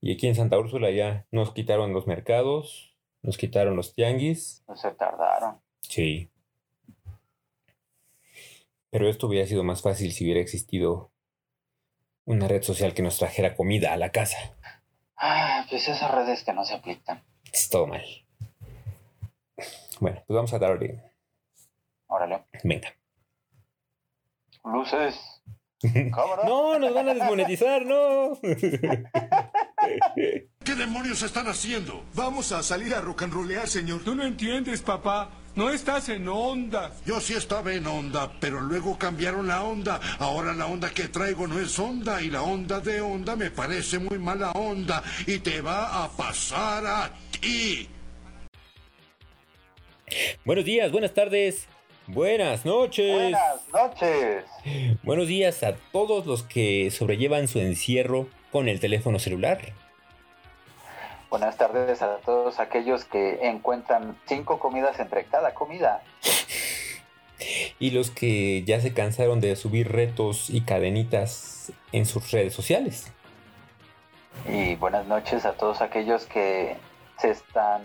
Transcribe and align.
Y 0.00 0.14
aquí 0.14 0.26
en 0.26 0.34
Santa 0.34 0.58
Úrsula 0.58 0.90
ya 0.90 1.26
nos 1.30 1.52
quitaron 1.52 1.92
los 1.92 2.06
mercados, 2.06 2.96
nos 3.22 3.36
quitaron 3.36 3.76
los 3.76 3.94
tianguis. 3.94 4.64
No 4.66 4.76
se 4.76 4.90
tardaron. 4.92 5.60
Sí. 5.82 6.30
Pero 8.90 9.08
esto 9.08 9.26
hubiera 9.26 9.46
sido 9.46 9.62
más 9.62 9.82
fácil 9.82 10.12
si 10.12 10.24
hubiera 10.24 10.40
existido 10.40 11.12
una 12.24 12.48
red 12.48 12.62
social 12.62 12.94
que 12.94 13.02
nos 13.02 13.18
trajera 13.18 13.54
comida 13.54 13.92
a 13.92 13.96
la 13.96 14.10
casa. 14.10 14.56
Ah, 15.16 15.66
pues 15.68 15.86
esas 15.86 16.10
redes 16.10 16.44
que 16.44 16.52
no 16.54 16.64
se 16.64 16.74
aplican. 16.74 17.22
Es 17.52 17.68
todo 17.68 17.86
mal. 17.86 18.04
Bueno, 20.00 20.22
pues 20.26 20.34
vamos 20.34 20.52
a 20.54 20.58
darle. 20.58 21.02
Órale. 22.06 22.46
Venga. 22.64 22.88
Luces. 24.64 25.42
Cámara. 25.82 26.44
No, 26.44 26.78
nos 26.78 26.94
van 26.94 27.08
a 27.10 27.14
desmonetizar, 27.14 27.84
no. 27.84 28.38
¿Qué 30.64 30.74
demonios 30.74 31.22
están 31.22 31.48
haciendo? 31.48 32.04
Vamos 32.14 32.52
a 32.52 32.62
salir 32.62 32.94
a 32.94 33.00
rock 33.00 33.22
and 33.22 33.32
rollear, 33.32 33.66
señor. 33.66 34.02
Tú 34.04 34.14
no 34.14 34.24
entiendes, 34.24 34.82
papá. 34.82 35.30
No 35.56 35.70
estás 35.70 36.08
en 36.08 36.28
onda. 36.28 36.92
Yo 37.04 37.20
sí 37.20 37.34
estaba 37.34 37.72
en 37.72 37.86
onda, 37.86 38.30
pero 38.40 38.60
luego 38.60 38.96
cambiaron 38.96 39.48
la 39.48 39.64
onda. 39.64 40.00
Ahora 40.18 40.52
la 40.52 40.66
onda 40.66 40.90
que 40.90 41.08
traigo 41.08 41.46
no 41.48 41.58
es 41.58 41.78
onda 41.78 42.22
y 42.22 42.30
la 42.30 42.42
onda 42.42 42.80
de 42.80 43.00
onda 43.00 43.34
me 43.34 43.50
parece 43.50 43.98
muy 43.98 44.18
mala 44.18 44.52
onda 44.52 45.02
y 45.26 45.38
te 45.38 45.60
va 45.60 46.04
a 46.04 46.08
pasar 46.08 46.86
a 46.86 47.10
ti. 47.40 47.88
Buenos 50.44 50.64
días, 50.64 50.90
buenas 50.92 51.14
tardes, 51.14 51.66
buenas 52.06 52.64
noches. 52.64 53.12
Buenas 53.12 53.68
noches. 53.72 54.44
Buenos 55.02 55.26
días 55.26 55.62
a 55.62 55.74
todos 55.92 56.26
los 56.26 56.42
que 56.42 56.90
sobrellevan 56.90 57.48
su 57.48 57.58
encierro 57.58 58.28
con 58.50 58.68
el 58.68 58.80
teléfono 58.80 59.18
celular. 59.18 59.60
Buenas 61.30 61.56
tardes 61.56 62.02
a 62.02 62.16
todos 62.18 62.58
aquellos 62.58 63.04
que 63.04 63.46
encuentran 63.48 64.16
cinco 64.26 64.58
comidas 64.58 64.98
entre 64.98 65.24
cada 65.24 65.54
comida. 65.54 66.02
Y 67.78 67.92
los 67.92 68.10
que 68.10 68.62
ya 68.64 68.78
se 68.80 68.92
cansaron 68.92 69.40
de 69.40 69.56
subir 69.56 69.90
retos 69.90 70.50
y 70.50 70.60
cadenitas 70.60 71.72
en 71.92 72.04
sus 72.04 72.30
redes 72.30 72.52
sociales. 72.52 73.10
Y 74.46 74.74
buenas 74.74 75.06
noches 75.06 75.46
a 75.46 75.52
todos 75.52 75.80
aquellos 75.80 76.26
que 76.26 76.76
se 77.18 77.30
están 77.30 77.80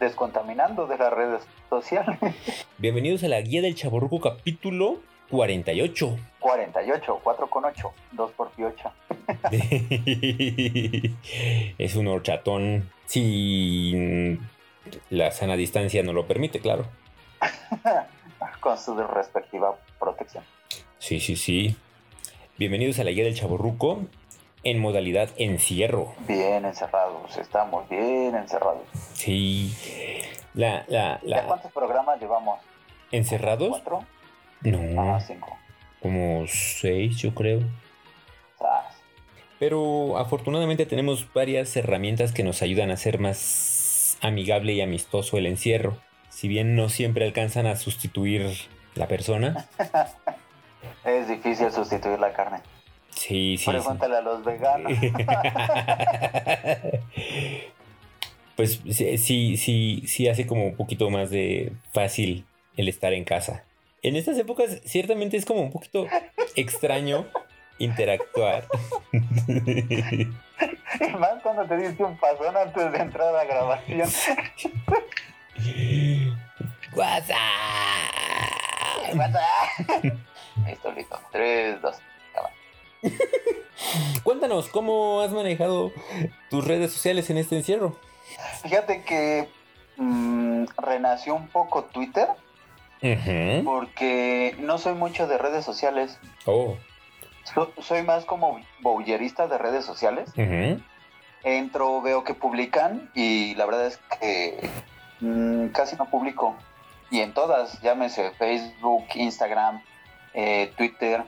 descontaminando 0.00 0.88
de 0.88 0.98
las 0.98 1.12
redes 1.12 1.42
sociales. 1.68 2.18
Bienvenidos 2.78 3.22
a 3.22 3.28
la 3.28 3.40
Guía 3.40 3.62
del 3.62 3.76
Chaborruco 3.76 4.20
capítulo 4.20 4.98
48. 5.30 6.18
48, 6.40 7.20
4 7.22 7.50
con 7.50 7.64
8, 7.64 7.92
2 8.12 8.30
por 8.32 8.50
8. 8.58 8.92
es 11.78 11.94
un 11.94 12.08
horchatón 12.08 12.90
si 13.06 14.38
la 15.10 15.30
sana 15.30 15.56
distancia 15.56 16.02
no 16.02 16.12
lo 16.12 16.26
permite, 16.26 16.58
claro. 16.60 16.86
con 18.60 18.76
su 18.76 18.96
respectiva 18.96 19.76
protección. 20.00 20.42
Sí, 20.98 21.20
sí, 21.20 21.36
sí. 21.36 21.76
Bienvenidos 22.58 22.98
a 22.98 23.04
la 23.04 23.12
Guía 23.12 23.24
del 23.24 23.36
Chaborruco 23.36 24.00
en 24.64 24.80
modalidad 24.80 25.30
encierro. 25.36 26.12
Bien 26.26 26.64
encerrados, 26.64 27.36
estamos 27.36 27.88
bien 27.88 28.34
encerrados. 28.34 28.82
Sí. 29.14 29.72
La, 30.54 30.84
la, 30.88 31.20
la... 31.22 31.36
¿Ya 31.36 31.46
cuántos 31.46 31.70
programas 31.72 32.20
llevamos? 32.20 32.58
¿Encerrados? 33.12 33.70
¿Cuatro? 33.70 34.04
No. 34.62 35.14
Ah, 35.14 35.20
cinco. 35.20 35.58
Como 36.00 36.44
seis, 36.46 37.18
yo 37.18 37.34
creo. 37.34 37.60
Pero 39.58 40.16
afortunadamente 40.16 40.86
tenemos 40.86 41.30
varias 41.34 41.76
herramientas 41.76 42.32
que 42.32 42.42
nos 42.42 42.62
ayudan 42.62 42.90
a 42.90 42.94
hacer 42.94 43.18
más 43.18 44.16
amigable 44.22 44.72
y 44.72 44.80
amistoso 44.80 45.36
el 45.36 45.46
encierro. 45.46 45.98
Si 46.30 46.48
bien 46.48 46.76
no 46.76 46.88
siempre 46.88 47.26
alcanzan 47.26 47.66
a 47.66 47.76
sustituir 47.76 48.50
la 48.94 49.06
persona. 49.06 49.66
Es 51.04 51.28
difícil 51.28 51.70
sustituir 51.70 52.18
la 52.18 52.32
carne. 52.32 52.60
Sí, 53.10 53.56
sí. 53.56 53.64
sí. 53.64 53.70
Pregúntale 53.70 54.16
a 54.16 54.20
los 54.22 54.44
veganos. 54.44 54.92
pues 58.56 58.80
sí, 58.90 59.18
sí, 59.18 59.56
sí, 59.56 60.02
sí 60.06 60.28
hace 60.28 60.46
como 60.46 60.66
un 60.66 60.76
poquito 60.76 61.10
más 61.10 61.30
de 61.30 61.72
fácil 61.92 62.44
el 62.76 62.88
estar 62.88 63.12
en 63.12 63.24
casa. 63.24 63.64
En 64.02 64.16
estas 64.16 64.38
épocas 64.38 64.80
ciertamente 64.84 65.36
es 65.36 65.44
como 65.44 65.60
un 65.60 65.70
poquito 65.70 66.06
extraño 66.56 67.26
interactuar. 67.78 68.66
y 69.12 69.16
más 71.18 71.42
cuando 71.42 71.66
te 71.66 71.76
diste 71.76 72.02
un 72.04 72.16
pasón 72.16 72.56
antes 72.56 72.92
de 72.92 72.98
entrar 72.98 73.28
a 73.28 73.32
la 73.32 73.44
grabación. 73.44 74.08
WhatsApp. 76.94 77.36
WhatsApp. 79.14 80.04
Listo, 80.66 80.92
listo. 80.92 81.20
3, 81.32 81.82
2. 81.82 81.96
Cuéntanos, 84.22 84.68
¿cómo 84.68 85.20
has 85.20 85.32
manejado 85.32 85.90
tus 86.50 86.66
redes 86.66 86.92
sociales 86.92 87.28
en 87.30 87.38
este 87.38 87.56
encierro? 87.56 87.96
Fíjate 88.62 89.02
que 89.02 89.48
mmm, 89.96 90.66
renació 90.78 91.34
un 91.34 91.48
poco 91.48 91.84
Twitter. 91.84 92.28
Porque 93.64 94.54
no 94.58 94.78
soy 94.78 94.94
mucho 94.94 95.26
de 95.26 95.38
redes 95.38 95.64
sociales. 95.64 96.18
Oh. 96.46 96.76
So- 97.54 97.72
soy 97.80 98.02
más 98.02 98.24
como 98.24 98.60
bowlerista 98.80 99.46
de 99.48 99.58
redes 99.58 99.84
sociales. 99.84 100.30
Ujú. 100.36 100.80
Entro, 101.42 102.02
veo 102.02 102.22
que 102.24 102.34
publican 102.34 103.10
y 103.14 103.54
la 103.54 103.64
verdad 103.66 103.86
es 103.86 103.98
que 104.20 104.60
mm, 105.20 105.68
casi 105.68 105.96
no 105.96 106.10
publico. 106.10 106.54
Y 107.10 107.20
en 107.20 107.32
todas, 107.32 107.80
llámese 107.80 108.30
Facebook, 108.32 109.04
Instagram, 109.14 109.82
eh, 110.34 110.72
Twitter 110.76 111.24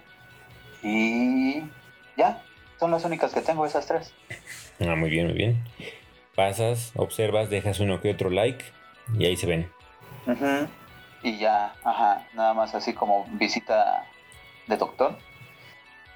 y 0.82 1.62
ya. 2.16 2.42
Son 2.78 2.90
las 2.90 3.04
únicas 3.04 3.32
que 3.32 3.40
tengo, 3.40 3.64
esas 3.64 3.86
tres. 3.86 4.12
Ah, 4.80 4.96
muy 4.96 5.08
bien, 5.10 5.26
muy 5.26 5.34
bien. 5.36 5.64
Pasas, 6.34 6.92
observas, 6.96 7.48
dejas 7.50 7.78
uno 7.80 8.00
que 8.00 8.10
otro 8.10 8.28
like 8.30 8.64
y 9.18 9.26
ahí 9.26 9.36
se 9.36 9.46
ven. 9.46 9.70
Ujú. 10.26 10.68
Y 11.22 11.38
ya, 11.38 11.74
ajá, 11.84 12.26
nada 12.34 12.54
más 12.54 12.74
así 12.74 12.92
como 12.94 13.24
visita 13.32 14.06
de 14.66 14.76
doctor. 14.76 15.16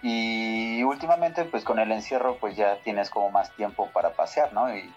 Y 0.02 0.82
últimamente, 0.82 1.44
pues 1.44 1.64
con 1.64 1.78
el 1.78 1.90
encierro, 1.92 2.36
pues 2.36 2.56
ya 2.56 2.76
tienes 2.84 3.10
como 3.10 3.30
más 3.30 3.54
tiempo 3.56 3.88
para 3.92 4.12
pasear, 4.14 4.52
¿no? 4.52 4.74
Y 4.74 4.90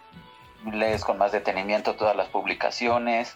lees 0.72 1.04
con 1.06 1.18
más 1.18 1.32
detenimiento 1.32 1.96
todas 1.96 2.16
las 2.16 2.28
publicaciones. 2.28 3.36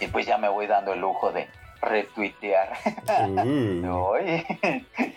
Y 0.00 0.06
pues 0.08 0.26
ya 0.26 0.38
me 0.38 0.48
voy 0.48 0.66
dando 0.66 0.92
el 0.92 1.00
lujo 1.00 1.32
de 1.32 1.48
retuitear. 1.80 2.72
Uh. 3.08 3.88
Oye, 4.10 4.44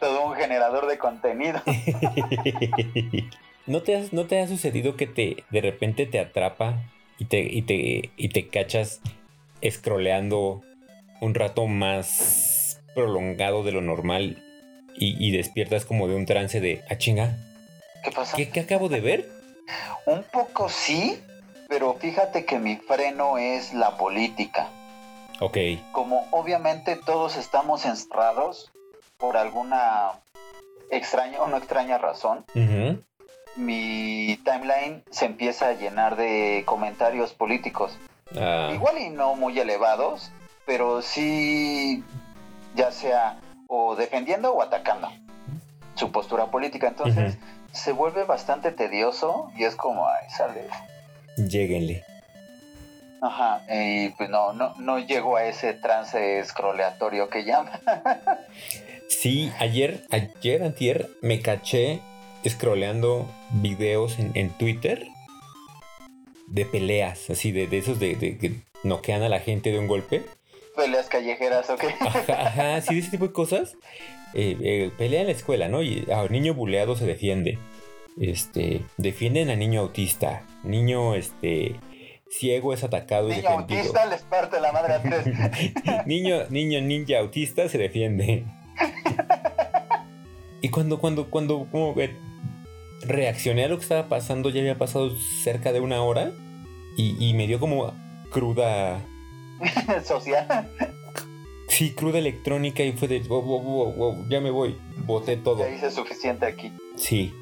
todo 0.00 0.26
un 0.26 0.34
generador 0.36 0.86
de 0.86 0.98
contenido. 0.98 1.60
¿No 3.66 3.82
te, 3.82 3.96
has- 3.96 4.12
¿No 4.12 4.26
te 4.26 4.40
ha 4.40 4.46
sucedido 4.48 4.96
que 4.96 5.06
te 5.06 5.44
de 5.50 5.60
repente 5.60 6.06
te 6.06 6.18
atrapa 6.20 6.74
y 7.18 7.26
te, 7.26 7.40
y 7.40 7.62
te, 7.62 8.10
y 8.16 8.28
te 8.30 8.48
cachas 8.48 9.00
scrolleando 9.68 10.62
un 11.20 11.34
rato 11.34 11.66
más 11.66 12.80
prolongado 12.94 13.62
de 13.62 13.72
lo 13.72 13.80
normal 13.80 14.42
y, 14.96 15.16
y 15.24 15.30
despiertas 15.36 15.84
como 15.84 16.08
de 16.08 16.16
un 16.16 16.26
trance 16.26 16.60
de, 16.60 16.82
ah, 16.90 16.96
chinga, 16.96 17.36
¿Qué 18.02 18.10
pasa? 18.10 18.36
¿qué, 18.36 18.50
qué 18.50 18.60
acabo 18.60 18.88
de 18.88 19.00
ver? 19.00 19.28
Un 20.06 20.22
poco 20.24 20.68
sí, 20.68 21.20
pero 21.68 21.94
fíjate 21.94 22.44
que 22.44 22.58
mi 22.58 22.76
freno 22.76 23.38
es 23.38 23.74
la 23.74 23.96
política. 23.96 24.68
Ok, 25.40 25.56
como 25.92 26.26
obviamente 26.32 26.96
todos 26.96 27.36
estamos 27.36 27.84
encerrados 27.84 28.72
por 29.18 29.36
alguna 29.36 30.12
extraña 30.90 31.42
o 31.42 31.48
no 31.48 31.58
extraña 31.58 31.98
razón, 31.98 32.44
mi 33.56 34.38
timeline 34.44 35.04
se 35.10 35.26
empieza 35.26 35.68
a 35.68 35.72
llenar 35.74 36.16
de 36.16 36.62
comentarios 36.64 37.34
políticos. 37.34 37.98
Ah, 38.36 38.70
Igual 38.72 38.98
y 38.98 39.10
no 39.10 39.34
muy 39.34 39.58
elevados, 39.58 40.30
pero 40.66 41.02
sí 41.02 42.02
ya 42.74 42.92
sea 42.92 43.38
o 43.68 43.96
defendiendo 43.96 44.52
o 44.52 44.62
atacando 44.62 45.08
su 45.94 46.12
postura 46.12 46.46
política. 46.46 46.88
Entonces 46.88 47.36
se 47.72 47.92
vuelve 47.92 48.24
bastante 48.24 48.72
tedioso 48.72 49.50
y 49.56 49.64
es 49.64 49.76
como, 49.76 50.06
ay, 50.06 50.30
sale. 50.30 50.68
lléguenle. 51.36 52.04
Ajá, 53.20 53.62
y 53.68 54.10
pues 54.10 54.30
no, 54.30 54.52
no, 54.52 54.74
no 54.78 55.00
llego 55.00 55.36
a 55.36 55.44
ese 55.44 55.74
trance 55.74 56.44
scrolleatorio 56.44 57.28
que 57.28 57.44
llama. 57.44 57.80
Sí, 59.08 59.50
ayer, 59.58 60.04
ayer, 60.10 60.62
antier, 60.62 61.08
me 61.22 61.40
caché 61.40 62.00
scrolleando 62.46 63.26
videos 63.50 64.18
en, 64.18 64.32
en 64.34 64.50
Twitter 64.50 65.08
de 66.50 66.64
peleas, 66.64 67.30
así 67.30 67.52
de, 67.52 67.66
de 67.66 67.78
esos 67.78 67.98
de, 67.98 68.16
de 68.16 68.38
que 68.38 68.52
noquean 68.82 69.22
a 69.22 69.28
la 69.28 69.40
gente 69.40 69.70
de 69.70 69.78
un 69.78 69.86
golpe. 69.86 70.22
Peleas 70.76 71.08
callejeras, 71.08 71.68
¿ok? 71.70 71.84
Ajá, 72.00 72.46
ajá, 72.46 72.80
sí, 72.80 72.94
de 72.94 73.00
ese 73.00 73.10
tipo 73.10 73.26
de 73.26 73.32
cosas. 73.32 73.76
Eh, 74.34 74.56
eh, 74.60 74.90
pelea 74.96 75.22
en 75.22 75.26
la 75.26 75.32
escuela, 75.32 75.68
¿no? 75.68 75.82
Y 75.82 76.06
a 76.12 76.26
niño 76.28 76.54
buleado 76.54 76.96
se 76.96 77.06
defiende. 77.06 77.58
Este, 78.20 78.82
defienden 78.96 79.50
a 79.50 79.56
niño 79.56 79.80
autista. 79.80 80.42
Niño, 80.64 81.14
este, 81.14 81.76
ciego 82.30 82.72
es 82.72 82.84
atacado 82.84 83.28
y 83.28 83.36
Niño 83.36 83.50
defendido. 83.50 83.80
autista 83.80 84.06
les 84.06 84.22
parte 84.22 84.60
la 84.60 84.72
madre 84.72 84.94
a 84.94 85.02
tres. 85.02 85.26
niño, 86.06 86.44
niño 86.50 86.80
ninja 86.80 87.18
autista 87.18 87.68
se 87.68 87.78
defiende. 87.78 88.44
y 90.62 90.68
cuando, 90.68 90.98
cuando, 90.98 91.30
cuando 91.30 91.66
como 91.70 91.94
que 91.94 92.10
reaccioné 93.02 93.64
a 93.64 93.68
lo 93.68 93.76
que 93.76 93.82
estaba 93.82 94.08
pasando, 94.08 94.50
ya 94.50 94.60
había 94.60 94.78
pasado 94.78 95.10
cerca 95.16 95.72
de 95.72 95.80
una 95.80 96.02
hora 96.02 96.32
y, 96.96 97.16
y 97.24 97.34
me 97.34 97.46
dio 97.46 97.58
como 97.60 97.92
cruda, 98.30 99.00
Social. 100.04 100.68
sí, 101.68 101.92
cruda 101.92 102.18
electrónica 102.18 102.82
y 102.82 102.92
fue 102.92 103.08
de, 103.08 103.20
wow, 103.20 103.42
wow, 103.42 103.60
wow, 103.62 103.92
wow, 103.94 104.28
ya 104.28 104.40
me 104.40 104.50
voy, 104.50 104.76
boté 105.06 105.36
todo. 105.36 105.60
Ya 105.60 105.70
hice 105.70 105.90
suficiente 105.90 106.46
aquí. 106.46 106.72
Sí. 106.96 107.32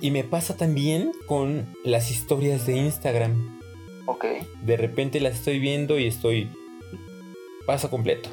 Y 0.00 0.10
me 0.10 0.24
pasa 0.24 0.56
también 0.56 1.12
con 1.26 1.66
las 1.84 2.10
historias 2.10 2.66
de 2.66 2.76
Instagram. 2.76 3.60
Ok. 4.06 4.24
De 4.62 4.76
repente 4.76 5.20
las 5.20 5.34
estoy 5.36 5.58
viendo 5.58 5.98
y 5.98 6.06
estoy. 6.06 6.50
Paso 7.66 7.88
completo. 7.88 8.28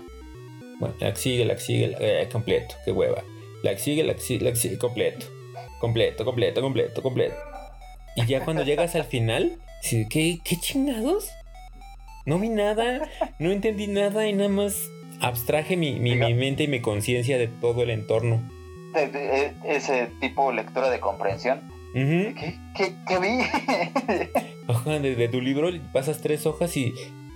Bueno, 0.79 0.95
la 0.99 1.15
sigue, 1.15 1.45
la 1.45 1.57
sigue, 1.57 1.87
la- 1.87 1.97
eh, 2.01 2.27
completo. 2.29 2.75
Qué 2.83 2.91
hueva. 2.91 3.23
La 3.63 3.77
sigue, 3.77 4.03
la 4.03 4.17
sigue, 4.17 4.43
la 4.49 4.55
sigue, 4.55 4.77
completo. 4.77 5.27
Completo, 5.81 6.23
completo, 6.23 6.61
completo, 6.61 7.01
completo. 7.01 7.35
Y 8.15 8.25
ya 8.27 8.45
cuando 8.45 8.63
llegas 8.63 8.95
al 8.95 9.03
final, 9.03 9.57
sí, 9.81 10.07
¿qué, 10.09 10.39
¿qué 10.43 10.55
chingados? 10.57 11.29
No 12.25 12.37
vi 12.39 12.49
nada, 12.49 13.09
no 13.39 13.51
entendí 13.51 13.87
nada 13.87 14.27
y 14.27 14.33
nada 14.33 14.49
más 14.49 14.89
abstraje 15.19 15.75
mi, 15.77 15.99
mi- 15.99 16.15
mi 16.15 16.33
mente 16.35 16.63
y 16.63 16.67
mi 16.67 16.81
conciencia 16.81 17.37
de 17.37 17.47
todo 17.47 17.81
el 17.83 17.89
entorno. 17.89 18.41
De- 18.93 19.07
de- 19.07 19.45
e- 19.47 19.53
ese 19.65 20.07
tipo 20.19 20.51
lectura 20.51 20.89
de 20.89 20.99
comprensión. 20.99 21.59
Ujú. 21.95 22.35
¿Qué, 22.39 22.55
qué, 22.77 22.93
qué 23.07 23.19
vi? 23.19 23.39
Desde 25.01 25.27
tu 25.27 25.41
libro 25.41 25.69
pasas 25.91 26.21
tres 26.21 26.45
hojas 26.45 26.75
y. 26.77 26.93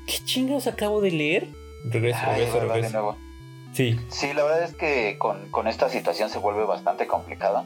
¿Qué 0.08 0.24
chingados 0.24 0.68
acabo 0.68 1.02
de 1.02 1.12
leer? 1.12 1.48
Regreso, 1.86 2.20
Ay, 2.22 2.42
regreso, 2.42 2.60
de 2.60 2.66
regreso. 2.68 2.92
nuevo. 2.94 3.18
Sí. 3.74 4.00
Sí, 4.10 4.34
la 4.34 4.44
verdad 4.44 4.64
es 4.64 4.76
que 4.76 5.18
con, 5.18 5.50
con 5.50 5.68
esta 5.68 5.90
situación 5.90 6.30
se 6.30 6.38
vuelve 6.40 6.64
bastante 6.66 7.08
complicado. 7.08 7.66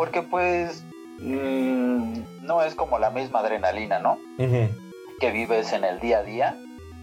Porque 0.00 0.22
pues 0.22 0.82
mm, 1.18 2.22
no 2.40 2.62
es 2.62 2.74
como 2.74 2.98
la 2.98 3.10
misma 3.10 3.40
adrenalina, 3.40 3.98
¿no? 3.98 4.18
Que 5.20 5.30
vives 5.30 5.74
en 5.74 5.84
el 5.84 6.00
día 6.00 6.20
a 6.20 6.22
día. 6.22 6.56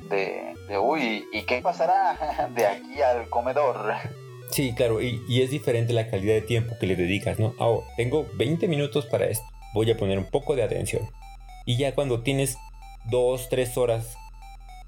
De, 0.09 0.55
de 0.67 0.79
uy, 0.79 1.23
¿y 1.31 1.43
qué 1.43 1.61
pasará 1.61 2.49
de 2.55 2.65
aquí 2.65 2.99
al 3.03 3.29
comedor? 3.29 3.93
Sí, 4.49 4.73
claro, 4.73 4.99
y, 4.99 5.23
y 5.29 5.43
es 5.43 5.51
diferente 5.51 5.93
la 5.93 6.09
calidad 6.09 6.33
de 6.33 6.41
tiempo 6.41 6.73
que 6.79 6.87
le 6.87 6.95
dedicas, 6.95 7.37
¿no? 7.37 7.53
Oh, 7.59 7.83
tengo 7.97 8.25
20 8.33 8.67
minutos 8.67 9.05
para 9.05 9.25
esto. 9.25 9.45
Voy 9.75 9.91
a 9.91 9.95
poner 9.95 10.17
un 10.17 10.25
poco 10.25 10.55
de 10.55 10.63
atención. 10.63 11.07
Y 11.67 11.77
ya 11.77 11.93
cuando 11.93 12.23
tienes 12.23 12.57
dos, 13.11 13.47
tres 13.47 13.77
horas 13.77 14.17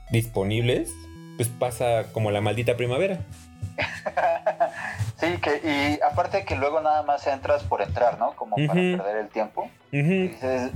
disponibles, 0.09 0.91
pues 1.37 1.47
pasa 1.47 2.11
como 2.11 2.31
la 2.31 2.41
maldita 2.41 2.75
primavera. 2.75 3.19
sí, 5.19 5.37
que, 5.41 5.61
y 5.63 5.99
aparte 6.03 6.45
que 6.45 6.55
luego 6.55 6.81
nada 6.81 7.03
más 7.03 7.25
entras 7.27 7.63
por 7.63 7.81
entrar, 7.81 8.17
¿no? 8.19 8.33
Como 8.35 8.55
para 8.55 8.73
perder 8.73 9.17
el 9.17 9.29
tiempo. 9.29 9.69
Y 9.91 10.01
dices, 10.01 10.71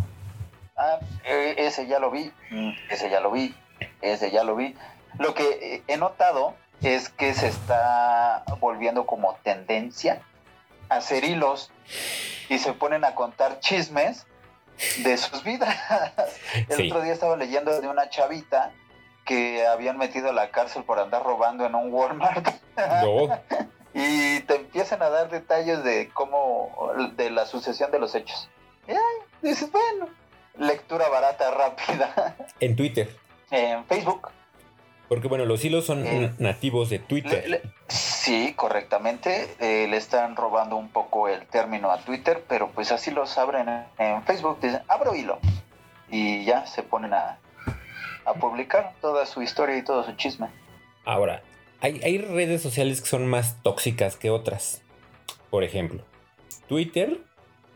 ah, 0.77 0.99
eh, 1.25 1.55
ese 1.57 1.87
ya 1.87 1.99
lo 1.99 2.11
vi, 2.11 2.31
mm, 2.51 2.71
ese 2.89 3.09
ya 3.09 3.19
lo 3.19 3.31
vi, 3.31 3.55
ese 4.01 4.31
ya 4.31 4.43
lo 4.43 4.55
vi. 4.55 4.75
Lo 5.19 5.33
que 5.33 5.75
eh, 5.75 5.83
he 5.87 5.97
notado 5.97 6.55
es 6.81 7.09
que 7.09 7.33
se 7.33 7.47
está 7.47 8.43
volviendo 8.59 9.05
como 9.05 9.35
tendencia 9.43 10.21
a 10.89 10.97
hacer 10.97 11.23
hilos 11.23 11.71
y 12.49 12.57
se 12.57 12.73
ponen 12.73 13.05
a 13.05 13.15
contar 13.15 13.59
chismes 13.59 14.25
de 15.03 15.17
sus 15.17 15.43
vidas. 15.43 15.75
El 16.69 16.75
Sí. 16.77 16.87
otro 16.91 17.01
día 17.01 17.13
estaba 17.13 17.37
leyendo 17.37 17.79
de 17.79 17.87
una 17.87 18.09
chavita 18.09 18.71
que 19.25 19.65
habían 19.65 19.97
metido 19.97 20.31
a 20.31 20.33
la 20.33 20.49
cárcel 20.49 20.83
por 20.83 20.99
andar 20.99 21.23
robando 21.23 21.65
en 21.65 21.75
un 21.75 21.93
Walmart 21.93 22.45
No. 22.75 23.29
y 23.93 24.39
te 24.41 24.55
empiezan 24.55 25.01
a 25.03 25.09
dar 25.09 25.29
detalles 25.29 25.83
de 25.83 26.09
cómo, 26.13 26.91
de 27.15 27.29
la 27.29 27.45
sucesión 27.45 27.91
de 27.91 27.99
los 27.99 28.15
hechos. 28.15 28.49
Y 28.87 28.91
ay, 28.91 28.97
dices, 29.41 29.71
bueno, 29.71 30.07
lectura 30.57 31.07
barata, 31.09 31.51
rápida 31.51 32.35
En 32.59 32.75
Twitter. 32.75 33.09
en 33.51 33.85
Facebook. 33.85 34.29
Porque 35.09 35.27
bueno, 35.27 35.45
los 35.45 35.63
hilos 35.63 35.85
son 35.85 36.05
Eh. 36.07 36.33
nativos 36.39 36.89
de 36.89 36.97
Twitter. 36.97 37.43
Le- 37.47 37.59
le- 37.61 37.61
sí, 37.87 38.53
correctamente, 38.55 39.55
eh, 39.59 39.87
le 39.87 39.97
están 39.97 40.35
robando 40.35 40.75
un 40.75 40.89
poco 40.89 41.27
el 41.27 41.45
término 41.45 41.91
a 41.91 41.99
Twitter, 41.99 42.43
pero 42.47 42.69
pues 42.69 42.91
así 42.91 43.11
los 43.11 43.37
abren 43.37 43.69
en, 43.69 43.85
en 43.99 44.23
Facebook, 44.23 44.59
dicen, 44.61 44.81
abro 44.87 45.13
hilo. 45.13 45.37
Y 46.09 46.45
ya 46.45 46.65
se 46.65 46.81
ponen 46.83 47.13
a, 47.13 47.37
a 48.25 48.33
publicar 48.33 48.93
toda 49.01 49.25
su 49.25 49.41
historia 49.41 49.77
y 49.77 49.83
todo 49.83 50.03
su 50.03 50.13
chisme. 50.13 50.47
Ahora, 51.05 51.41
hay, 51.83 51.99
hay 52.03 52.17
redes 52.17 52.61
sociales 52.61 53.01
que 53.01 53.07
son 53.07 53.27
más 53.27 53.61
tóxicas 53.61 54.15
que 54.15 54.29
otras. 54.31 54.81
Por 55.51 55.63
ejemplo, 55.63 56.03
Twitter, 56.67 57.19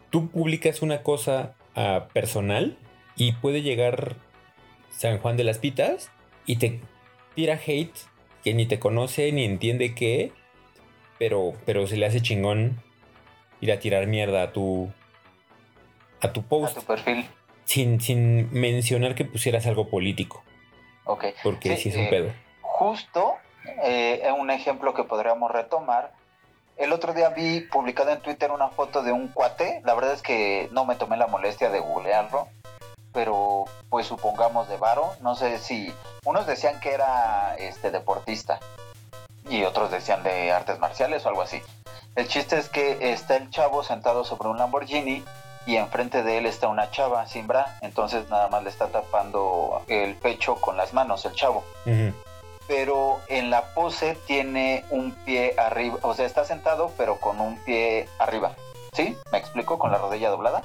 tú 0.09 0.29
publicas 0.31 0.81
una 0.81 1.03
cosa 1.03 1.53
ah, 1.75 2.07
personal 2.13 2.77
y 3.15 3.33
puede 3.33 3.61
llegar 3.61 4.15
San 4.89 5.19
Juan 5.19 5.37
de 5.37 5.43
las 5.43 5.59
Pitas 5.59 6.09
y 6.45 6.55
te 6.55 6.79
tira 7.35 7.59
hate 7.63 7.93
que 8.43 8.53
ni 8.53 8.65
te 8.65 8.79
conoce 8.79 9.31
ni 9.31 9.43
entiende 9.43 9.93
qué, 9.93 10.31
pero, 11.19 11.53
pero 11.65 11.85
se 11.85 11.97
le 11.97 12.05
hace 12.05 12.21
chingón 12.21 12.81
ir 13.61 13.71
a 13.71 13.79
tirar 13.79 14.07
mierda 14.07 14.41
a 14.43 14.53
tu, 14.53 14.89
a 16.21 16.31
tu 16.31 16.39
A 16.39 16.43
post 16.47 16.77
tu 16.79 16.83
perfil. 16.85 17.25
sin, 17.65 17.99
sin 17.99 18.49
mencionar 18.53 19.15
que 19.15 19.25
pusieras 19.25 19.67
algo 19.67 19.89
político, 19.89 20.43
Ok. 21.05 21.25
porque 21.43 21.75
Sí, 21.75 21.83
sí, 21.83 21.89
es 21.89 21.95
un 21.97 22.03
eh, 22.03 22.09
pedo. 22.09 22.33
justo 22.61 23.33
eh, 23.83 24.31
un 24.37 24.49
ejemplo 24.49 24.93
que 24.93 25.03
podríamos 25.03 25.51
retomar. 25.51 26.11
El 26.77 26.93
otro 26.93 27.13
día 27.13 27.29
vi 27.29 27.61
publicado 27.61 28.11
en 28.11 28.21
Twitter 28.21 28.51
una 28.51 28.69
foto 28.69 29.01
de 29.01 29.11
un 29.11 29.29
cuate. 29.29 29.81
La 29.83 29.95
verdad 29.95 30.13
es 30.13 30.21
que 30.21 30.69
no 30.71 30.85
me 30.85 30.95
tomé 30.95 31.17
la 31.17 31.27
molestia 31.27 31.69
de 31.69 31.79
googlearlo. 31.79 32.47
Pero 33.13 33.65
pues 33.89 34.05
supongamos 34.05 34.69
de 34.69 34.77
varo. 34.77 35.13
No 35.21 35.35
sé 35.35 35.57
si... 35.57 35.91
Unos 36.23 36.45
decían 36.45 36.79
que 36.79 36.93
era 36.93 37.55
este 37.57 37.89
deportista. 37.89 38.59
Y 39.49 39.63
otros 39.63 39.89
decían 39.89 40.21
de 40.23 40.51
artes 40.51 40.77
marciales 40.77 41.25
o 41.25 41.29
algo 41.29 41.41
así. 41.41 41.61
El 42.15 42.27
chiste 42.27 42.57
es 42.57 42.69
que 42.69 43.11
está 43.11 43.37
el 43.37 43.49
chavo 43.49 43.83
sentado 43.83 44.23
sobre 44.23 44.49
un 44.49 44.57
Lamborghini. 44.57 45.23
Y 45.65 45.77
enfrente 45.77 46.21
de 46.21 46.37
él 46.37 46.45
está 46.45 46.67
una 46.67 46.91
chava 46.91 47.25
sin 47.25 47.47
bra. 47.47 47.79
Entonces 47.81 48.29
nada 48.29 48.49
más 48.49 48.63
le 48.63 48.69
está 48.69 48.87
tapando 48.89 49.81
el 49.87 50.15
pecho 50.15 50.55
con 50.55 50.77
las 50.77 50.93
manos 50.93 51.25
el 51.25 51.33
chavo. 51.33 51.63
Pero 52.67 53.19
en 53.27 53.49
la 53.49 53.73
pose 53.73 54.17
tiene 54.27 54.83
un 54.89 55.11
pie 55.11 55.53
arriba, 55.57 55.97
o 56.01 56.13
sea, 56.13 56.25
está 56.25 56.43
sentado 56.45 56.91
pero 56.97 57.17
con 57.19 57.39
un 57.39 57.57
pie 57.59 58.07
arriba. 58.19 58.53
¿Sí? 58.93 59.15
¿Me 59.31 59.37
explico? 59.37 59.77
Con 59.77 59.91
la 59.91 59.97
rodilla 59.99 60.29
doblada. 60.29 60.63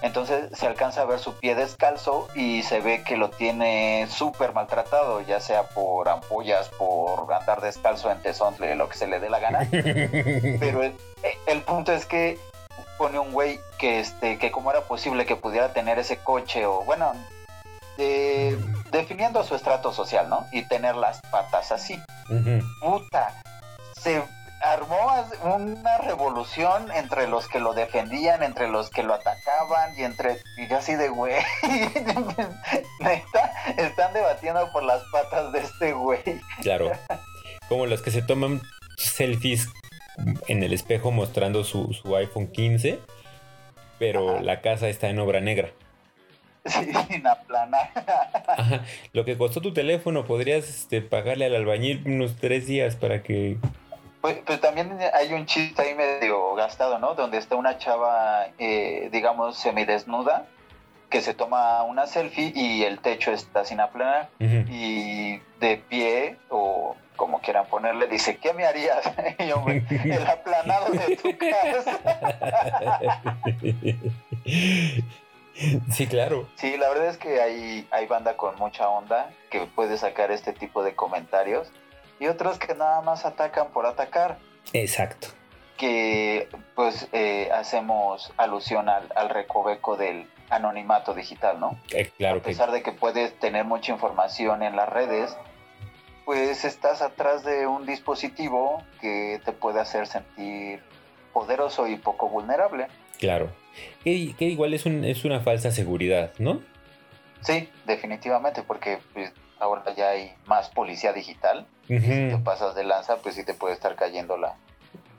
Entonces 0.00 0.56
se 0.56 0.66
alcanza 0.66 1.02
a 1.02 1.04
ver 1.06 1.18
su 1.18 1.34
pie 1.34 1.56
descalzo 1.56 2.28
y 2.36 2.62
se 2.62 2.80
ve 2.80 3.02
que 3.02 3.16
lo 3.16 3.30
tiene 3.30 4.06
súper 4.08 4.52
maltratado, 4.52 5.20
ya 5.22 5.40
sea 5.40 5.64
por 5.70 6.08
ampollas, 6.08 6.68
por 6.70 7.32
andar 7.34 7.60
descalzo 7.60 8.10
en 8.12 8.22
tesontle, 8.22 8.76
lo 8.76 8.88
que 8.88 8.96
se 8.96 9.08
le 9.08 9.18
dé 9.18 9.28
la 9.28 9.40
gana. 9.40 9.66
Pero 9.70 10.84
el, 10.84 10.94
el 11.46 11.62
punto 11.62 11.92
es 11.92 12.06
que 12.06 12.38
pone 12.96 13.18
un 13.18 13.32
güey 13.32 13.58
que 13.78 13.98
este 13.98 14.38
que 14.38 14.52
cómo 14.52 14.70
era 14.70 14.82
posible 14.82 15.26
que 15.26 15.34
pudiera 15.36 15.72
tener 15.72 15.98
ese 15.98 16.18
coche 16.18 16.64
o 16.66 16.82
bueno 16.84 17.12
de- 17.96 18.56
definiendo 18.90 19.42
su 19.44 19.54
estrato 19.54 19.92
social, 19.92 20.28
¿no? 20.28 20.46
Y 20.52 20.62
tener 20.68 20.96
las 20.96 21.20
patas 21.30 21.72
así. 21.72 22.00
Puta, 22.80 23.34
se 24.00 24.22
armó 24.60 25.24
una 25.42 25.98
revolución 25.98 26.90
entre 26.92 27.28
los 27.28 27.48
que 27.48 27.60
lo 27.60 27.74
defendían, 27.74 28.42
entre 28.42 28.68
los 28.68 28.90
que 28.90 29.02
lo 29.02 29.14
atacaban 29.14 29.96
y 29.96 30.02
entre 30.02 30.38
y 30.56 30.68
yo 30.68 30.78
así 30.78 30.94
de 30.94 31.08
güey. 31.08 31.34
Neta, 33.00 33.52
están 33.76 34.12
debatiendo 34.12 34.70
por 34.72 34.82
las 34.82 35.02
patas 35.12 35.52
de 35.52 35.60
este 35.60 35.92
güey. 35.92 36.22
Claro. 36.62 36.90
Como 37.68 37.86
los 37.86 38.02
que 38.02 38.10
se 38.10 38.22
toman 38.22 38.60
selfies 38.96 39.68
en 40.48 40.62
el 40.62 40.72
espejo 40.72 41.10
mostrando 41.10 41.62
su, 41.64 41.92
su 41.92 42.16
iPhone 42.16 42.48
15, 42.48 42.98
pero 43.98 44.34
Ajá. 44.34 44.40
la 44.42 44.60
casa 44.60 44.88
está 44.88 45.08
en 45.08 45.18
obra 45.18 45.40
negra. 45.40 45.70
Sin 47.08 47.26
aplanar. 47.26 47.90
Ajá. 48.46 48.84
Lo 49.12 49.24
que 49.24 49.36
costó 49.36 49.60
tu 49.60 49.72
teléfono, 49.72 50.24
podrías 50.24 50.68
este, 50.68 51.02
pagarle 51.02 51.46
al 51.46 51.54
albañil 51.54 52.02
unos 52.06 52.36
tres 52.36 52.66
días 52.66 52.96
para 52.96 53.22
que. 53.22 53.56
Pues, 54.20 54.38
pues 54.44 54.60
también 54.60 54.98
hay 55.14 55.32
un 55.32 55.46
chiste 55.46 55.80
ahí 55.80 55.94
medio 55.94 56.54
gastado, 56.54 56.98
¿no? 56.98 57.14
Donde 57.14 57.38
está 57.38 57.56
una 57.56 57.78
chava, 57.78 58.48
eh, 58.58 59.08
digamos, 59.12 59.56
semidesnuda, 59.56 60.46
que 61.08 61.20
se 61.20 61.34
toma 61.34 61.84
una 61.84 62.06
selfie 62.06 62.52
y 62.54 62.82
el 62.82 62.98
techo 62.98 63.30
está 63.32 63.64
sin 63.64 63.80
aplanar. 63.80 64.30
Y 64.40 65.38
de 65.60 65.82
pie 65.88 66.36
o 66.48 66.96
como 67.18 67.40
quieran 67.40 67.66
ponerle, 67.66 68.06
dice, 68.06 68.38
¿qué 68.38 68.54
me 68.54 68.64
harías? 68.64 69.02
y 69.38 69.48
yo, 69.48 69.62
el 69.66 70.26
aplanado 70.26 70.90
de 70.92 71.16
tu 71.16 71.36
casa. 71.38 71.98
Sí, 75.92 76.06
claro. 76.06 76.48
Sí, 76.56 76.76
la 76.76 76.88
verdad 76.88 77.08
es 77.08 77.16
que 77.16 77.40
hay, 77.40 77.86
hay 77.90 78.06
banda 78.06 78.36
con 78.36 78.56
mucha 78.56 78.88
onda 78.88 79.30
que 79.50 79.66
puede 79.66 79.98
sacar 79.98 80.30
este 80.30 80.52
tipo 80.52 80.82
de 80.82 80.94
comentarios 80.94 81.70
y 82.20 82.26
otros 82.26 82.58
que 82.58 82.74
nada 82.74 83.00
más 83.00 83.24
atacan 83.24 83.68
por 83.68 83.86
atacar. 83.86 84.38
Exacto. 84.72 85.28
Que 85.76 86.48
pues 86.74 87.08
eh, 87.12 87.50
hacemos 87.52 88.32
alusión 88.36 88.88
al, 88.88 89.12
al, 89.14 89.30
recoveco 89.30 89.96
del 89.96 90.28
anonimato 90.50 91.14
digital, 91.14 91.60
¿no? 91.60 91.78
Eh, 91.92 92.10
claro. 92.16 92.40
A 92.40 92.42
pesar 92.42 92.72
de 92.72 92.82
que 92.82 92.92
puedes 92.92 93.38
tener 93.38 93.64
mucha 93.64 93.92
información 93.92 94.62
en 94.62 94.74
las 94.74 94.88
redes, 94.88 95.36
pues 96.24 96.64
estás 96.64 97.00
atrás 97.00 97.44
de 97.44 97.66
un 97.66 97.86
dispositivo 97.86 98.82
que 99.00 99.40
te 99.44 99.52
puede 99.52 99.80
hacer 99.80 100.06
sentir 100.06 100.82
poderoso 101.32 101.86
y 101.86 101.96
poco 101.96 102.28
vulnerable. 102.28 102.88
Claro. 103.18 103.50
Que, 104.04 104.34
que 104.38 104.44
igual 104.46 104.74
es, 104.74 104.86
un, 104.86 105.04
es 105.04 105.24
una 105.24 105.40
falsa 105.40 105.70
seguridad, 105.70 106.32
¿no? 106.38 106.60
Sí, 107.42 107.68
definitivamente, 107.86 108.62
porque 108.62 108.98
pues, 109.14 109.32
ahora 109.60 109.82
ya 109.96 110.10
hay 110.10 110.32
más 110.46 110.68
policía 110.70 111.12
digital. 111.12 111.66
Ujú. 111.88 112.00
Si 112.00 112.08
te 112.28 112.38
pasas 112.44 112.74
de 112.74 112.84
lanza, 112.84 113.16
pues 113.18 113.34
sí 113.34 113.44
te 113.44 113.54
puede 113.54 113.74
estar 113.74 113.94
cayendo 113.96 114.36
la, 114.36 114.54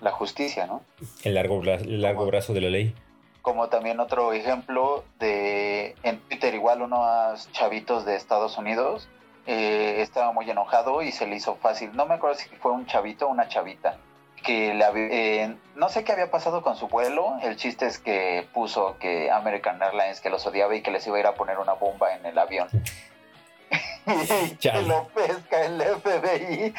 la 0.01 0.11
justicia, 0.11 0.65
¿no? 0.67 0.81
El 1.23 1.33
largo, 1.35 1.61
bra- 1.61 1.81
el 1.81 2.01
largo 2.01 2.19
Como- 2.19 2.31
brazo 2.31 2.53
de 2.53 2.61
la 2.61 2.69
ley. 2.69 2.93
Como 3.41 3.69
también 3.69 3.99
otro 4.01 4.33
ejemplo 4.33 5.05
de 5.17 5.95
en 6.03 6.19
Twitter, 6.19 6.53
igual 6.53 6.81
unos 6.81 7.49
chavitos 7.53 8.05
de 8.05 8.15
Estados 8.17 8.57
Unidos 8.57 9.07
eh, 9.47 10.01
estaba 10.01 10.33
muy 10.33 10.47
enojado 10.49 11.01
y 11.01 11.11
se 11.13 11.25
le 11.25 11.37
hizo 11.37 11.55
fácil. 11.55 11.91
No 11.95 12.05
me 12.05 12.15
acuerdo 12.15 12.35
si 12.37 12.49
fue 12.57 12.73
un 12.73 12.85
chavito 12.85 13.27
o 13.27 13.29
una 13.29 13.47
chavita. 13.47 13.97
Que 14.43 14.73
le 14.73 14.83
había- 14.85 15.07
eh, 15.11 15.55
no 15.75 15.89
sé 15.89 16.03
qué 16.03 16.11
había 16.13 16.31
pasado 16.31 16.61
con 16.61 16.75
su 16.75 16.87
vuelo. 16.87 17.37
El 17.41 17.55
chiste 17.57 17.85
es 17.85 17.99
que 17.99 18.47
puso 18.53 18.97
que 18.99 19.29
American 19.31 19.81
Airlines 19.81 20.21
que 20.21 20.29
los 20.29 20.45
odiaba 20.45 20.75
y 20.75 20.81
que 20.81 20.91
les 20.91 21.05
iba 21.07 21.17
a 21.17 21.19
ir 21.19 21.27
a 21.27 21.33
poner 21.35 21.57
una 21.59 21.73
bomba 21.73 22.13
en 22.15 22.25
el 22.25 22.37
avión. 22.37 22.69
y 24.49 24.55
que 24.55 24.81
lo 24.83 25.07
pesca 25.09 25.65
el 25.65 25.81
FBI. 25.81 26.73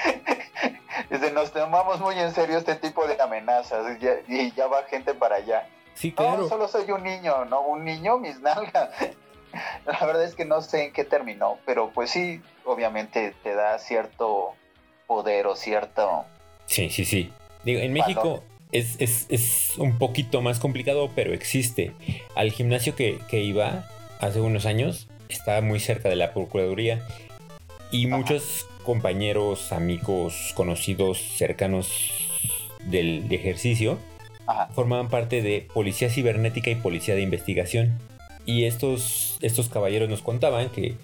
Dice, 1.11 1.33
nos 1.33 1.52
tomamos 1.52 2.00
muy 2.00 2.19
en 2.19 2.33
serio 2.33 2.59
este 2.59 2.75
tipo 2.76 3.07
de 3.07 3.21
amenazas 3.21 3.97
y 3.97 4.02
ya, 4.05 4.12
y 4.26 4.52
ya 4.52 4.67
va 4.67 4.83
gente 4.85 5.14
para 5.14 5.37
allá. 5.37 5.67
Sí, 5.95 6.11
No, 6.11 6.25
claro. 6.25 6.49
solo 6.49 6.67
soy 6.69 6.90
un 6.90 7.02
niño, 7.05 7.45
¿no? 7.45 7.61
Un 7.62 7.85
niño, 7.85 8.19
mis 8.19 8.40
nalgas. 8.40 8.90
La 9.85 9.99
verdad 10.07 10.25
es 10.25 10.35
que 10.35 10.45
no 10.45 10.62
sé 10.62 10.85
en 10.87 10.93
qué 10.93 11.05
terminó, 11.05 11.59
pero 11.67 11.90
pues 11.90 12.11
sí, 12.11 12.40
obviamente 12.64 13.35
te 13.43 13.55
da 13.55 13.79
cierto 13.79 14.55
poder 15.07 15.47
o 15.47 15.57
cierto... 15.57 16.25
Sí, 16.67 16.88
sí, 16.88 17.05
sí. 17.05 17.33
Digo, 17.64 17.81
en 17.81 17.93
México 17.93 18.43
es, 18.73 18.97
es- 19.00 19.26
es 19.29 19.73
un 19.79 19.99
poquito 19.99 20.40
más 20.43 20.59
complicado, 20.59 21.11
pero 21.14 21.33
existe. 21.35 21.93
Al 22.35 22.50
gimnasio 22.52 22.95
que, 22.95 23.19
que 23.29 23.40
iba 23.43 23.87
hace 24.21 24.40
unos 24.40 24.67
años 24.67 25.09
estaba 25.29 25.61
muy 25.61 25.81
cerca 25.81 26.09
de 26.09 26.17
la 26.17 26.33
Procuraduría 26.33 27.07
y 27.90 28.07
Ajá. 28.07 28.17
muchos 28.17 28.67
compañeros, 28.85 29.73
amigos, 29.73 30.52
conocidos, 30.55 31.19
cercanos 31.37 31.88
del 32.85 33.31
ejercicio 33.33 33.99
Ajá, 34.47 34.69
formaban 34.75 35.09
parte 35.11 35.43
de 35.43 35.67
Policía 35.73 36.09
Cibernética 36.11 36.71
y 36.71 36.75
Policía 36.76 37.14
de 37.14 37.21
Investigación. 37.23 37.99
Y 38.47 38.64
estos, 38.64 39.37
estos 39.43 39.69
caballeros 39.69 40.09
nos 40.09 40.23
contaban 40.23 40.71
que 40.71 40.95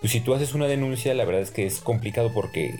pues, 0.00 0.10
si 0.12 0.20
tú 0.20 0.34
haces 0.34 0.54
una 0.54 0.66
denuncia, 0.66 1.14
la 1.14 1.24
verdad 1.24 1.42
es 1.42 1.50
que 1.50 1.64
es 1.66 1.78
complicado 1.80 2.32
porque 2.34 2.72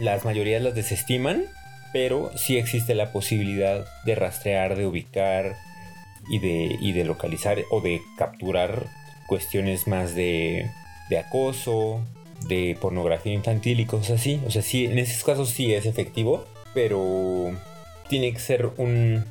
las 0.00 0.24
mayorías 0.24 0.60
las 0.62 0.74
desestiman, 0.74 1.44
pero 1.92 2.30
sí 2.36 2.56
existe 2.56 2.94
la 2.94 3.12
posibilidad 3.12 3.84
de 4.04 4.14
rastrear, 4.14 4.76
de 4.76 4.86
ubicar 4.86 5.56
y 6.28 6.38
de, 6.38 6.76
y 6.80 6.92
de 6.92 7.04
localizar 7.04 7.58
o 7.70 7.80
de 7.80 8.00
capturar 8.16 8.86
cuestiones 9.26 9.86
más 9.86 10.14
de, 10.14 10.70
de 11.08 11.18
acoso, 11.18 12.00
de 12.48 12.76
pornografía 12.80 13.32
infantil 13.32 13.80
y 13.80 13.86
cosas 13.86 14.20
así. 14.20 14.40
O 14.46 14.50
sea, 14.50 14.62
sí, 14.62 14.86
en 14.86 14.98
esos 14.98 15.24
casos 15.24 15.50
sí 15.50 15.74
es 15.74 15.86
efectivo, 15.86 16.44
pero 16.74 17.50
tiene 18.08 18.32
que 18.32 18.38
ser 18.38 18.70
un, 18.76 19.24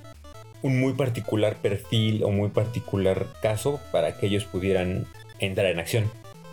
un 0.61 0.79
muy 0.79 0.93
particular 0.93 1.55
perfil 1.55 2.23
o 2.23 2.29
muy 2.29 2.49
particular 2.49 3.27
caso 3.41 3.79
para 3.91 4.17
que 4.17 4.27
ellos 4.27 4.45
pudieran 4.45 5.05
entrar 5.39 5.67
en 5.67 5.79
acción. 5.79 6.11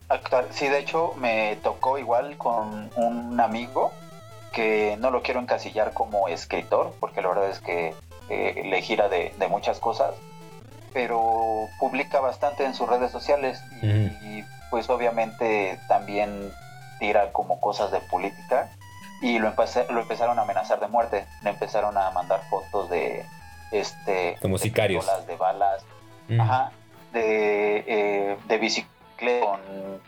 actuar. 0.09 0.47
Sí, 0.50 0.68
de 0.68 0.80
hecho 0.80 1.14
me 1.16 1.56
tocó 1.62 1.99
igual 1.99 2.37
con 2.37 2.90
un 2.97 3.40
amigo 3.40 3.92
que 4.52 4.97
no 5.00 5.11
lo 5.11 5.23
quiero 5.23 5.40
encasillar 5.40 5.92
como 5.92 6.28
escritor, 6.28 6.94
porque 7.00 7.23
la 7.23 7.28
verdad 7.28 7.49
es 7.50 7.61
que 7.61 7.94
eh, 8.28 8.62
le 8.64 8.82
gira 8.82 9.09
de, 9.09 9.35
de 9.38 9.49
muchas 9.49 9.78
cosas, 9.80 10.14
pero 10.92 11.68
publica 11.78 12.21
bastante 12.21 12.64
en 12.64 12.75
sus 12.75 12.88
redes 12.88 13.11
sociales 13.11 13.62
y, 13.82 14.44
pues 14.71 14.88
obviamente 14.88 15.78
también 15.88 16.50
tira 16.99 17.32
como 17.32 17.61
cosas 17.61 17.90
de 17.90 18.00
política 18.00 18.71
y 19.21 19.38
lo, 19.38 19.49
empecé- 19.49 19.87
lo 19.90 20.00
empezaron 20.00 20.38
a 20.38 20.42
amenazar 20.42 20.80
de 20.80 20.88
muerte, 20.88 21.26
le 21.42 21.50
empezaron 21.50 21.97
a 21.99 22.11
mandar 22.11 22.40
fotos 22.49 22.88
de 22.90 23.25
este 23.71 24.37
Como 24.40 24.56
de 24.56 24.62
sicarios. 24.62 25.06
de 25.26 25.37
balas, 25.37 25.85
Mm. 26.28 26.40
Ajá, 26.40 26.71
de, 27.12 27.85
eh, 27.87 28.37
de 28.47 28.59
bicicleta 28.59 29.44
con, 29.44 29.61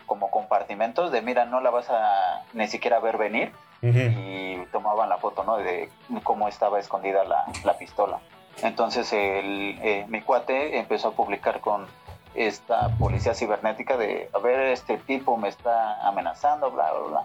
como 0.05 0.31
compartimentos 0.31 1.11
de 1.11 1.21
mira, 1.21 1.43
no 1.45 1.59
la 1.59 1.69
vas 1.69 1.87
a 1.89 2.43
ni 2.53 2.67
siquiera 2.67 2.99
ver 2.99 3.17
venir 3.17 3.51
Y 3.93 4.65
tomaban 4.71 5.09
la 5.09 5.17
foto, 5.17 5.43
¿no? 5.43 5.57
De 5.57 5.89
cómo 6.23 6.47
estaba 6.47 6.79
escondida 6.79 7.23
la, 7.23 7.45
la 7.63 7.77
pistola. 7.77 8.19
Entonces 8.63 9.11
el, 9.13 9.77
eh, 9.81 10.05
mi 10.07 10.21
cuate 10.21 10.77
empezó 10.77 11.09
a 11.09 11.11
publicar 11.11 11.59
con 11.59 11.85
esta 12.33 12.89
policía 12.97 13.33
cibernética 13.33 13.97
de, 13.97 14.29
a 14.33 14.39
ver, 14.39 14.59
este 14.71 14.97
tipo 14.97 15.37
me 15.37 15.49
está 15.49 16.05
amenazando, 16.07 16.71
bla, 16.71 16.91
bla, 16.91 17.07
bla. 17.07 17.23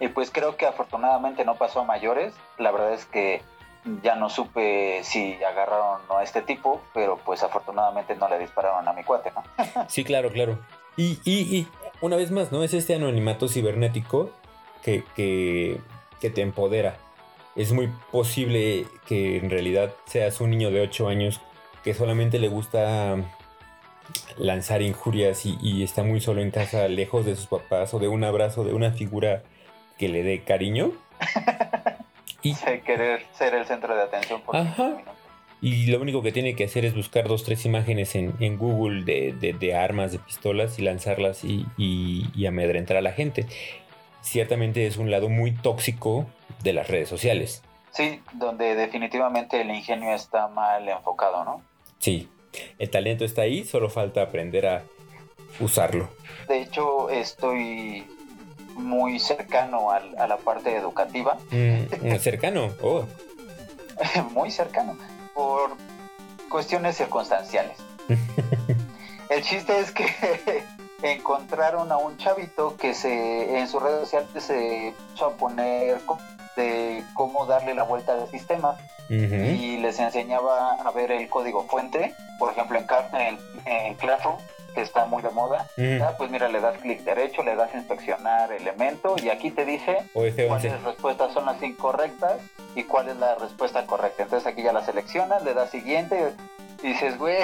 Y 0.00 0.08
pues 0.08 0.30
creo 0.30 0.56
que 0.56 0.66
afortunadamente 0.66 1.44
no 1.44 1.54
pasó 1.54 1.80
a 1.80 1.84
mayores. 1.84 2.34
La 2.58 2.70
verdad 2.72 2.92
es 2.92 3.06
que 3.06 3.42
ya 4.02 4.14
no 4.16 4.30
supe 4.30 5.00
si 5.02 5.34
agarraron 5.44 6.00
a 6.16 6.22
este 6.22 6.42
tipo, 6.42 6.80
pero 6.92 7.18
pues 7.18 7.42
afortunadamente 7.42 8.16
no 8.16 8.28
le 8.28 8.38
dispararon 8.38 8.86
a 8.88 8.92
mi 8.92 9.04
cuate, 9.04 9.32
¿no? 9.32 9.42
Sí, 9.88 10.04
claro, 10.04 10.30
claro. 10.30 10.58
Y, 10.96 11.18
y, 11.24 11.56
y 11.56 11.68
una 12.00 12.16
vez 12.16 12.30
más, 12.30 12.50
¿no? 12.50 12.62
Es 12.62 12.74
este 12.74 12.94
anonimato 12.94 13.48
cibernético 13.48 14.30
que, 14.82 15.04
que, 15.14 15.80
que 16.20 16.30
te 16.30 16.42
empodera. 16.42 16.96
Es 17.56 17.72
muy 17.72 17.88
posible 18.10 18.86
que 19.06 19.36
en 19.36 19.48
realidad 19.50 19.94
seas 20.06 20.40
un 20.40 20.50
niño 20.50 20.70
de 20.70 20.80
8 20.80 21.08
años 21.08 21.40
que 21.84 21.94
solamente 21.94 22.38
le 22.38 22.48
gusta 22.48 23.16
lanzar 24.38 24.82
injurias 24.82 25.46
y, 25.46 25.56
y 25.62 25.82
está 25.82 26.02
muy 26.02 26.20
solo 26.20 26.42
en 26.42 26.50
casa, 26.50 26.88
lejos 26.88 27.24
de 27.24 27.36
sus 27.36 27.46
papás 27.46 27.94
o 27.94 27.98
de 27.98 28.08
un 28.08 28.24
abrazo, 28.24 28.64
de 28.64 28.74
una 28.74 28.90
figura 28.92 29.42
que 29.98 30.08
le 30.08 30.22
dé 30.22 30.42
cariño. 30.42 30.92
Y, 32.42 32.54
querer 32.84 33.22
ser 33.32 33.54
el 33.54 33.64
centro 33.64 33.96
de 33.96 34.02
atención 34.02 34.42
por 34.42 34.54
Ajá. 34.54 34.98
y 35.62 35.86
lo 35.86 35.98
único 36.02 36.20
que 36.20 36.30
tiene 36.30 36.54
que 36.54 36.64
hacer 36.64 36.84
es 36.84 36.94
buscar 36.94 37.26
dos, 37.26 37.42
tres 37.42 37.64
imágenes 37.64 38.14
en, 38.16 38.34
en 38.38 38.58
Google 38.58 39.04
de, 39.04 39.32
de- 39.32 39.54
de 39.54 39.74
armas, 39.74 40.12
de 40.12 40.18
pistolas 40.18 40.78
y 40.78 40.82
lanzarlas 40.82 41.42
y, 41.42 41.64
y- 41.78 42.26
y 42.34 42.44
amedrentar 42.44 42.98
a 42.98 43.00
la 43.00 43.12
gente. 43.12 43.46
Ciertamente 44.24 44.86
es 44.86 44.96
un 44.96 45.10
lado 45.10 45.28
muy 45.28 45.52
tóxico 45.52 46.26
de 46.62 46.72
las 46.72 46.88
redes 46.88 47.08
sociales. 47.10 47.62
Sí, 47.92 48.22
donde 48.32 48.74
definitivamente 48.74 49.60
el 49.60 49.70
ingenio 49.70 50.14
está 50.14 50.48
mal 50.48 50.88
enfocado, 50.88 51.44
¿no? 51.44 51.62
Sí, 51.98 52.28
el 52.78 52.88
talento 52.90 53.24
está 53.24 53.42
ahí, 53.42 53.64
solo 53.64 53.90
falta 53.90 54.22
aprender 54.22 54.66
a 54.66 54.82
usarlo. 55.60 56.08
De 56.48 56.60
hecho, 56.62 57.10
estoy 57.10 58.06
muy 58.74 59.20
cercano 59.20 59.90
al- 59.90 60.18
a 60.18 60.26
la 60.26 60.38
parte 60.38 60.74
educativa, 60.74 61.36
Mm, 61.50 62.16
cercano, 62.18 62.72
oh, 62.82 63.04
muy 64.32 64.50
cercano, 64.50 64.96
por 65.34 65.70
cuestiones 66.48 66.96
circunstanciales. 66.96 67.76
El 69.28 69.42
chiste 69.42 69.78
es 69.78 69.92
que 69.92 70.06
encontraron 71.12 71.92
a 71.92 71.96
un 71.98 72.16
chavito 72.18 72.76
que 72.76 72.94
se 72.94 73.58
en 73.58 73.68
sus 73.68 73.82
redes 73.82 74.00
sociales 74.00 74.28
se 74.42 74.94
puso 75.10 75.26
a 75.26 75.30
poner 75.32 76.00
de 76.56 77.02
cómo 77.14 77.46
darle 77.46 77.74
la 77.74 77.82
vuelta 77.82 78.12
al 78.12 78.28
sistema 78.30 78.76
y 79.08 79.76
les 79.78 79.98
enseñaba 79.98 80.72
a 80.74 80.90
ver 80.92 81.12
el 81.12 81.28
código 81.28 81.64
fuente, 81.64 82.14
por 82.38 82.50
ejemplo 82.52 82.78
en, 82.78 82.86
en, 83.20 83.38
en 83.66 83.94
Classroom, 83.96 84.36
que 84.74 84.80
está 84.80 85.04
muy 85.04 85.22
de 85.22 85.30
moda. 85.30 85.66
Ah, 86.02 86.14
pues 86.16 86.30
mira, 86.30 86.48
le 86.48 86.60
das 86.60 86.78
clic 86.78 87.00
derecho, 87.02 87.42
le 87.42 87.54
das 87.54 87.74
inspeccionar 87.74 88.50
elemento 88.50 89.16
y 89.22 89.28
aquí 89.28 89.50
te 89.50 89.64
dice 89.64 89.98
O 90.14 90.22
F11. 90.22 90.48
cuáles 90.48 90.82
respuestas 90.82 91.32
son 91.34 91.44
las 91.46 91.62
incorrectas 91.62 92.36
y 92.74 92.84
cuál 92.84 93.08
es 93.08 93.16
la 93.16 93.34
respuesta 93.36 93.84
correcta. 93.86 94.22
Entonces 94.24 94.50
aquí 94.50 94.62
ya 94.62 94.72
la 94.72 94.84
seleccionas, 94.84 95.44
le 95.44 95.54
das 95.54 95.70
siguiente 95.70 96.32
y 96.82 96.88
dices, 96.88 97.16
güey, 97.18 97.38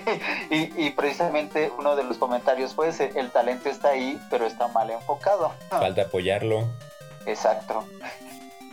y, 0.50 0.86
y 0.86 0.90
precisamente 0.90 1.70
uno 1.78 1.96
de 1.96 2.04
los 2.04 2.18
comentarios 2.18 2.74
fue 2.74 2.88
ese, 2.88 3.12
el 3.16 3.30
talento 3.30 3.68
está 3.68 3.88
ahí, 3.90 4.18
pero 4.30 4.46
está 4.46 4.68
mal 4.68 4.90
enfocado. 4.90 5.52
Falta 5.70 6.02
apoyarlo. 6.02 6.66
Exacto. 7.26 7.84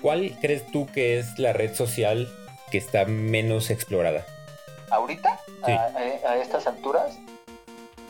¿Cuál 0.02 0.38
crees 0.42 0.66
tú 0.72 0.88
que 0.94 1.18
es 1.20 1.40
la 1.40 1.54
red 1.54 1.74
social 1.74 2.28
que 2.72 2.78
está 2.78 3.06
menos 3.06 3.70
explorada? 3.70 4.26
¿Ahorita? 4.90 5.40
Sí. 5.66 5.72
A, 5.72 5.86
a- 6.28 6.32
a 6.32 6.38
estas 6.38 6.68
alturas? 6.68 7.18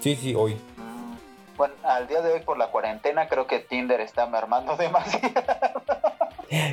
Sí, 0.01 0.15
sí, 0.15 0.35
hoy. 0.35 0.55
Mm, 0.75 1.15
Bueno, 1.55 1.75
al 1.83 2.07
día 2.07 2.21
de 2.21 2.33
hoy 2.33 2.39
por 2.41 2.57
la 2.57 2.67
cuarentena 2.67 3.27
creo 3.29 3.47
que 3.47 3.59
Tinder 3.59 4.01
está 4.01 4.25
mermando 4.25 4.75
demasiado. 4.77 5.31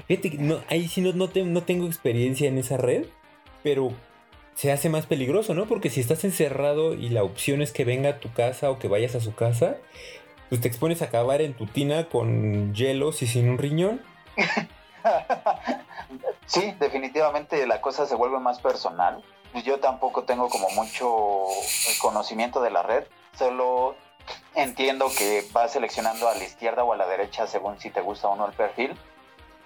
Fíjate 0.09 0.31
no, 0.39 0.61
ahí 0.69 0.89
sí 0.89 1.01
no, 1.01 1.13
no, 1.13 1.29
te- 1.29 1.45
no 1.45 1.63
tengo 1.63 1.87
experiencia 1.87 2.49
en 2.49 2.59
esa 2.59 2.77
red, 2.77 3.07
pero 3.63 3.93
se 4.61 4.71
hace 4.71 4.91
más 4.91 5.07
peligroso, 5.07 5.55
¿no? 5.55 5.65
Porque 5.65 5.89
si 5.89 6.01
estás 6.01 6.23
encerrado 6.23 6.93
y 6.93 7.09
la 7.09 7.23
opción 7.23 7.63
es 7.63 7.73
que 7.73 7.87
venga 7.87 8.11
a 8.11 8.21
tu 8.21 8.31
casa 8.31 8.71
o 8.71 8.79
que 8.79 8.89
vayas 8.89 9.15
a 9.15 9.21
su 9.21 9.35
casa, 9.35 9.79
pues 10.51 10.61
te 10.61 10.69
expones 10.69 11.01
a 11.01 11.07
acabar 11.07 11.41
en 11.41 11.55
tu 11.55 11.65
tina 11.65 12.11
con 12.11 12.75
hielos 12.75 13.23
y 13.23 13.27
sin 13.27 13.49
un 13.49 13.57
riñón. 13.57 14.03
Sí, 16.45 16.75
definitivamente 16.81 17.65
la 17.65 17.81
cosa 17.81 18.07
se 18.07 18.17
vuelve 18.17 18.41
más 18.41 18.59
personal. 18.59 19.23
Yo 19.65 19.79
tampoco 19.79 20.25
tengo 20.25 20.49
como 20.49 20.69
mucho 20.71 21.47
conocimiento 22.03 22.61
de 22.61 22.71
la 22.71 22.83
red, 22.83 23.05
solo 23.39 23.95
entiendo 24.57 25.07
que 25.17 25.45
vas 25.53 25.73
seleccionando 25.73 26.29
a 26.29 26.35
la 26.35 26.43
izquierda 26.43 26.83
o 26.83 26.93
a 26.93 26.97
la 26.97 27.07
derecha 27.07 27.47
según 27.47 27.79
si 27.79 27.91
te 27.91 28.01
gusta 28.01 28.27
o 28.27 28.35
no 28.35 28.49
el 28.49 28.53
perfil, 28.53 28.99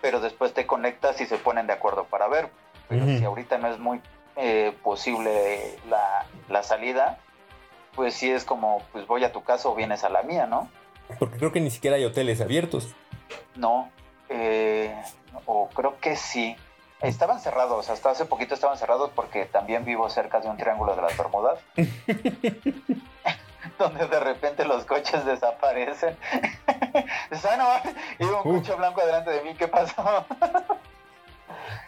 pero 0.02 0.20
después 0.20 0.52
te 0.52 0.66
conectas 0.66 1.18
y 1.22 1.26
se 1.26 1.38
ponen 1.38 1.66
de 1.66 1.72
acuerdo 1.72 2.04
para 2.04 2.28
ver. 2.28 2.50
Pero 2.86 3.06
si 3.06 3.24
ahorita 3.24 3.56
no 3.56 3.68
es 3.68 3.78
muy 3.78 4.02
eh, 4.36 4.76
posible 4.82 5.78
la, 5.88 6.26
la 6.48 6.62
salida, 6.62 7.18
pues 7.94 8.14
sí 8.14 8.30
es 8.30 8.44
como, 8.44 8.82
pues 8.92 9.06
voy 9.06 9.24
a 9.24 9.32
tu 9.32 9.42
casa 9.44 9.68
o 9.68 9.74
vienes 9.74 10.04
a 10.04 10.08
la 10.08 10.22
mía, 10.22 10.46
¿no? 10.46 10.68
Porque 11.18 11.36
creo 11.38 11.52
que 11.52 11.60
ni 11.60 11.70
siquiera 11.70 11.96
hay 11.96 12.04
hoteles 12.04 12.40
abiertos. 12.40 12.94
No, 13.54 13.90
eh, 14.28 14.94
o 15.46 15.68
creo 15.68 15.98
que 16.00 16.16
sí. 16.16 16.56
Estaban 17.00 17.38
cerrados, 17.40 17.90
hasta 17.90 18.10
hace 18.10 18.24
poquito 18.24 18.54
estaban 18.54 18.78
cerrados 18.78 19.10
porque 19.14 19.44
también 19.44 19.84
vivo 19.84 20.08
cerca 20.08 20.40
de 20.40 20.48
un 20.48 20.56
triángulo 20.56 20.96
de 20.96 21.02
las 21.02 21.16
Bermudas. 21.18 21.58
donde 23.78 24.06
de 24.06 24.20
repente 24.20 24.64
los 24.64 24.84
coches 24.84 25.24
desaparecen. 25.24 26.16
Dices, 27.30 27.44
"Ah, 27.50 27.82
no, 28.18 28.26
iba 28.26 28.42
un 28.42 28.56
Uh. 28.56 28.58
coche 28.60 28.74
blanco 28.74 29.04
delante 29.04 29.30
de 29.32 29.42
mí, 29.42 29.54
¿qué 29.54 29.68
pasó? 29.68 30.24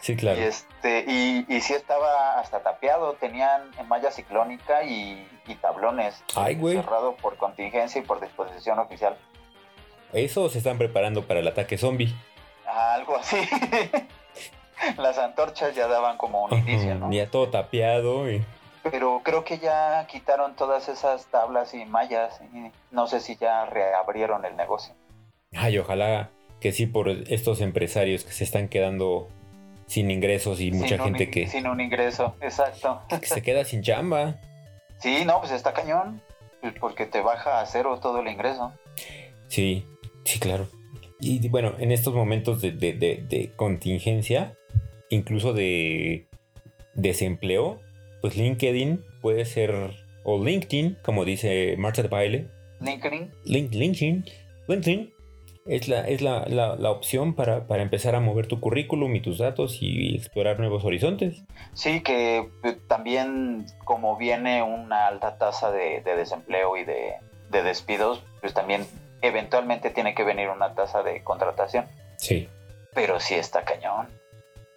Sí, 0.07 0.15
claro. 0.15 0.39
Y, 0.39 0.43
este, 0.43 1.03
y, 1.05 1.45
y 1.49 1.59
sí 1.59 1.73
estaba 1.73 2.39
hasta 2.39 2.61
tapeado, 2.63 3.15
tenían 3.15 3.69
malla 3.89 4.09
ciclónica 4.09 4.83
y, 4.85 5.27
y 5.47 5.55
tablones. 5.55 6.23
Ay, 6.33 6.55
güey. 6.55 6.77
Cerrado 6.77 7.17
por 7.17 7.35
contingencia 7.35 7.99
y 7.99 8.05
por 8.05 8.21
disposición 8.21 8.79
oficial. 8.79 9.17
Eso 10.13 10.47
se 10.49 10.59
están 10.59 10.77
preparando 10.77 11.27
para 11.27 11.41
el 11.41 11.47
ataque 11.49 11.77
zombie. 11.77 12.15
Algo 12.65 13.17
así. 13.17 13.35
Las 14.97 15.17
antorchas 15.17 15.75
ya 15.75 15.87
daban 15.89 16.15
como 16.17 16.45
un 16.45 16.53
inicio, 16.53 16.95
¿no? 16.95 17.11
Ya 17.11 17.29
todo 17.29 17.49
tapeado. 17.49 18.31
y- 18.31 18.41
Pero 18.83 19.19
creo 19.25 19.43
que 19.43 19.57
ya 19.59 20.07
quitaron 20.07 20.55
todas 20.55 20.87
esas 20.87 21.25
tablas 21.25 21.73
y 21.73 21.83
mallas 21.83 22.39
y 22.53 22.71
no 22.91 23.07
sé 23.07 23.19
si 23.19 23.35
ya 23.35 23.65
reabrieron 23.65 24.45
el 24.45 24.55
negocio. 24.55 24.93
Ay, 25.53 25.77
ojalá 25.79 26.29
que 26.61 26.71
sí 26.71 26.85
por 26.87 27.09
estos 27.09 27.59
empresarios 27.59 28.23
que 28.23 28.31
se 28.31 28.45
están 28.45 28.69
quedando 28.69 29.27
sin 29.87 30.11
ingresos 30.11 30.61
y 30.61 30.71
mucha 30.71 30.95
Sin 30.95 30.99
gente 31.05 31.29
que, 31.31 31.47
Sin 31.47 31.65
un 31.67 31.81
ingreso, 31.81 32.35
exacto. 32.41 33.01
que 33.19 33.25
se 33.25 33.41
queda 33.41 33.63
sin 33.65 33.81
chamba. 33.81 34.39
Sí, 34.99 35.23
no, 35.25 35.39
pues 35.39 35.51
está 35.51 35.73
cañón. 35.73 36.21
pues 36.61 36.73
Porque 36.79 37.05
te 37.05 37.21
baja 37.21 37.61
a 37.61 37.65
cero 37.65 37.99
todo 38.01 38.19
el 38.21 38.27
ingreso. 38.27 38.73
Sí, 39.47 39.85
sí, 40.25 40.39
claro. 40.39 40.67
Y 41.19 41.47
bueno, 41.49 41.73
en 41.79 41.91
estos 41.91 42.13
momentos 42.13 42.61
de, 42.61 42.71
de- 42.71 42.93
de- 42.93 43.23
de 43.27 43.51
contingencia, 43.55 44.55
incluso 45.09 45.53
de 45.53 46.27
desempleo, 46.93 47.79
pues 48.21 48.35
LinkedIn 48.35 49.03
puede 49.21 49.45
ser, 49.45 49.73
o 50.23 50.43
LinkedIn, 50.43 50.97
como 51.03 51.25
dice 51.25 51.75
Marta 51.77 52.01
de 52.01 52.07
Baile, 52.09 52.47
LinkedIn. 52.81 53.31
Link- 53.45 53.71
LinkedIn, 53.73 54.25
LinkedIn 54.67 55.13
es 55.67 55.87
la, 55.87 56.01
es 56.07 56.21
la, 56.21 56.45
la- 56.47 56.75
la 56.75 56.91
opción 56.91 57.33
para, 57.35 57.67
para 57.67 57.83
empezar 57.83 58.15
a 58.15 58.19
mover 58.19 58.47
tu 58.47 58.59
currículum 58.59 59.15
y 59.15 59.21
tus 59.21 59.37
datos 59.37 59.77
y 59.81 60.15
explorar 60.15 60.59
nuevos 60.59 60.83
horizontes. 60.85 61.43
Sí, 61.73 62.01
que 62.01 62.49
eh, 62.63 62.77
también 62.87 63.65
como 63.85 64.17
viene 64.17 64.63
una 64.63 65.07
alta 65.07 65.37
tasa 65.37 65.71
de, 65.71 66.01
de 66.01 66.15
desempleo 66.15 66.77
y 66.77 66.83
de, 66.85 67.15
de 67.49 67.63
despidos, 67.63 68.23
pues 68.41 68.53
también 68.53 68.85
eventualmente 69.21 69.89
tiene 69.89 70.13
que 70.15 70.23
venir 70.23 70.49
una 70.49 70.73
tasa 70.75 71.03
de 71.03 71.23
contratación. 71.23 71.85
Sí. 72.17 72.47
Pero 72.93 73.19
sí 73.19 73.35
está 73.35 73.63
cañón. 73.63 74.07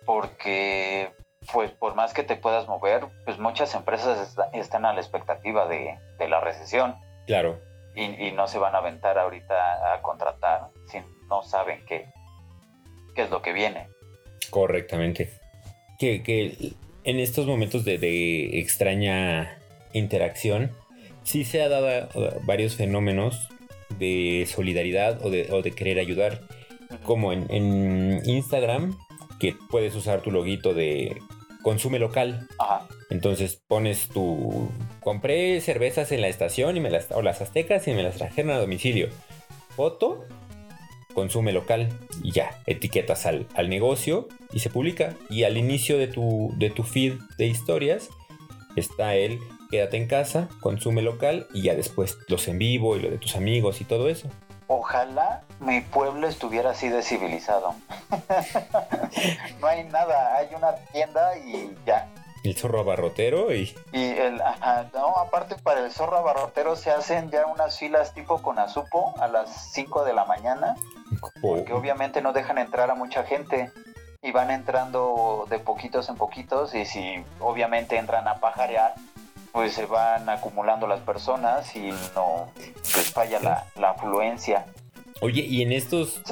Porque, 0.06 1.12
pues 1.52 1.70
por 1.70 1.94
más 1.94 2.12
que 2.14 2.22
te 2.24 2.36
puedas 2.36 2.66
mover, 2.66 3.04
pues 3.24 3.38
muchas 3.38 3.74
empresas 3.74 4.18
está- 4.28 4.50
están 4.52 4.84
a 4.84 4.92
la 4.92 5.00
expectativa 5.00 5.66
de, 5.68 5.98
de 6.18 6.28
la 6.28 6.40
recesión 6.40 6.96
Claro. 7.26 7.60
y, 7.94 8.04
y 8.26 8.32
no 8.32 8.48
se 8.48 8.58
van 8.58 8.74
a 8.74 8.78
aventar 8.78 9.18
ahorita 9.18 9.94
a 9.94 10.02
contratar 10.02 10.68
no 11.30 11.42
saben 11.42 11.80
qué, 11.86 12.06
qué 13.14 13.22
es 13.22 13.30
lo 13.30 13.40
que 13.40 13.52
viene. 13.52 13.86
Correctamente. 14.50 15.30
Que, 15.98 16.22
que 16.22 16.72
en 17.04 17.20
estos 17.20 17.46
momentos 17.46 17.84
de, 17.84 17.98
de 17.98 18.58
extraña 18.58 19.58
interacción, 19.92 20.72
sí 21.22 21.44
se 21.44 21.62
ha 21.62 21.68
dado 21.68 22.08
varios 22.42 22.74
fenómenos 22.74 23.48
de 23.98 24.46
solidaridad 24.48 25.24
o 25.24 25.30
de, 25.30 25.48
o 25.52 25.62
de 25.62 25.72
querer 25.72 25.98
ayudar. 25.98 26.42
Como 27.04 27.32
en, 27.32 27.46
en 27.50 28.20
Instagram, 28.24 28.98
que 29.38 29.54
puedes 29.70 29.94
usar 29.94 30.22
tu 30.22 30.30
loguito 30.30 30.74
de 30.74 31.16
consume 31.62 31.98
local. 31.98 32.48
Ajá. 32.58 32.88
Entonces 33.10 33.60
pones 33.68 34.08
tu... 34.08 34.68
Compré 35.00 35.60
cervezas 35.60 36.10
en 36.12 36.20
la 36.20 36.28
estación 36.28 36.76
y 36.76 36.80
me 36.80 36.90
las... 36.90 37.10
o 37.12 37.22
las 37.22 37.40
aztecas 37.40 37.86
y 37.86 37.92
me 37.92 38.02
las 38.02 38.16
trajeron 38.16 38.50
a 38.50 38.58
domicilio. 38.58 39.08
Foto, 39.76 40.24
consume 41.14 41.52
local 41.52 41.88
y 42.22 42.32
ya, 42.32 42.58
etiquetas 42.66 43.26
al, 43.26 43.46
al 43.54 43.68
negocio 43.68 44.28
y 44.52 44.60
se 44.60 44.70
publica. 44.70 45.14
Y 45.28 45.44
al 45.44 45.56
inicio 45.56 45.98
de 45.98 46.06
tu, 46.06 46.52
de 46.56 46.70
tu 46.70 46.82
feed 46.82 47.14
de 47.38 47.46
historias 47.46 48.08
está 48.76 49.14
el 49.14 49.40
quédate 49.70 49.96
en 49.96 50.08
casa, 50.08 50.48
consume 50.60 51.00
local 51.00 51.46
y 51.54 51.62
ya 51.62 51.74
después 51.74 52.18
los 52.28 52.48
en 52.48 52.58
vivo 52.58 52.96
y 52.96 53.00
lo 53.00 53.10
de 53.10 53.18
tus 53.18 53.36
amigos 53.36 53.80
y 53.80 53.84
todo 53.84 54.08
eso. 54.08 54.28
Ojalá 54.66 55.42
mi 55.60 55.80
pueblo 55.80 56.28
estuviera 56.28 56.70
así 56.70 56.88
de 56.88 57.02
civilizado. 57.02 57.74
no 59.60 59.66
hay 59.66 59.84
nada, 59.84 60.36
hay 60.36 60.48
una 60.54 60.74
tienda 60.92 61.36
y 61.38 61.74
ya. 61.86 62.08
El 62.42 62.56
zorro 62.56 62.80
abarrotero 62.80 63.52
y... 63.52 63.74
Y 63.92 64.10
el, 64.12 64.40
ajá, 64.40 64.88
no, 64.94 65.08
aparte 65.18 65.56
para 65.56 65.84
el 65.84 65.92
zorro 65.92 66.16
abarrotero 66.18 66.74
se 66.74 66.90
hacen 66.90 67.30
ya 67.30 67.46
unas 67.46 67.78
filas 67.78 68.14
tipo 68.14 68.40
con 68.40 68.58
azupo 68.58 69.14
a 69.20 69.28
las 69.28 69.72
5 69.72 70.04
de 70.04 70.14
la 70.14 70.24
mañana, 70.24 70.76
porque 71.40 71.72
obviamente 71.72 72.20
no 72.22 72.32
dejan 72.32 72.58
entrar 72.58 72.90
a 72.90 72.94
mucha 72.94 73.24
gente 73.24 73.70
y 74.22 74.32
van 74.32 74.50
entrando 74.50 75.46
de 75.48 75.58
poquitos 75.58 76.08
en 76.08 76.16
poquitos 76.16 76.74
y 76.74 76.84
si 76.84 77.22
obviamente 77.38 77.96
entran 77.96 78.28
a 78.28 78.40
pajarear, 78.40 78.94
pues 79.52 79.72
se 79.72 79.86
van 79.86 80.28
acumulando 80.28 80.86
las 80.86 81.00
personas 81.00 81.74
y 81.74 81.90
no 82.14 82.50
pues 82.92 83.10
falla 83.12 83.40
la, 83.40 83.64
la 83.76 83.90
afluencia. 83.90 84.66
Oye, 85.22 85.42
y 85.42 85.62
en 85.62 85.72
estos, 85.72 86.22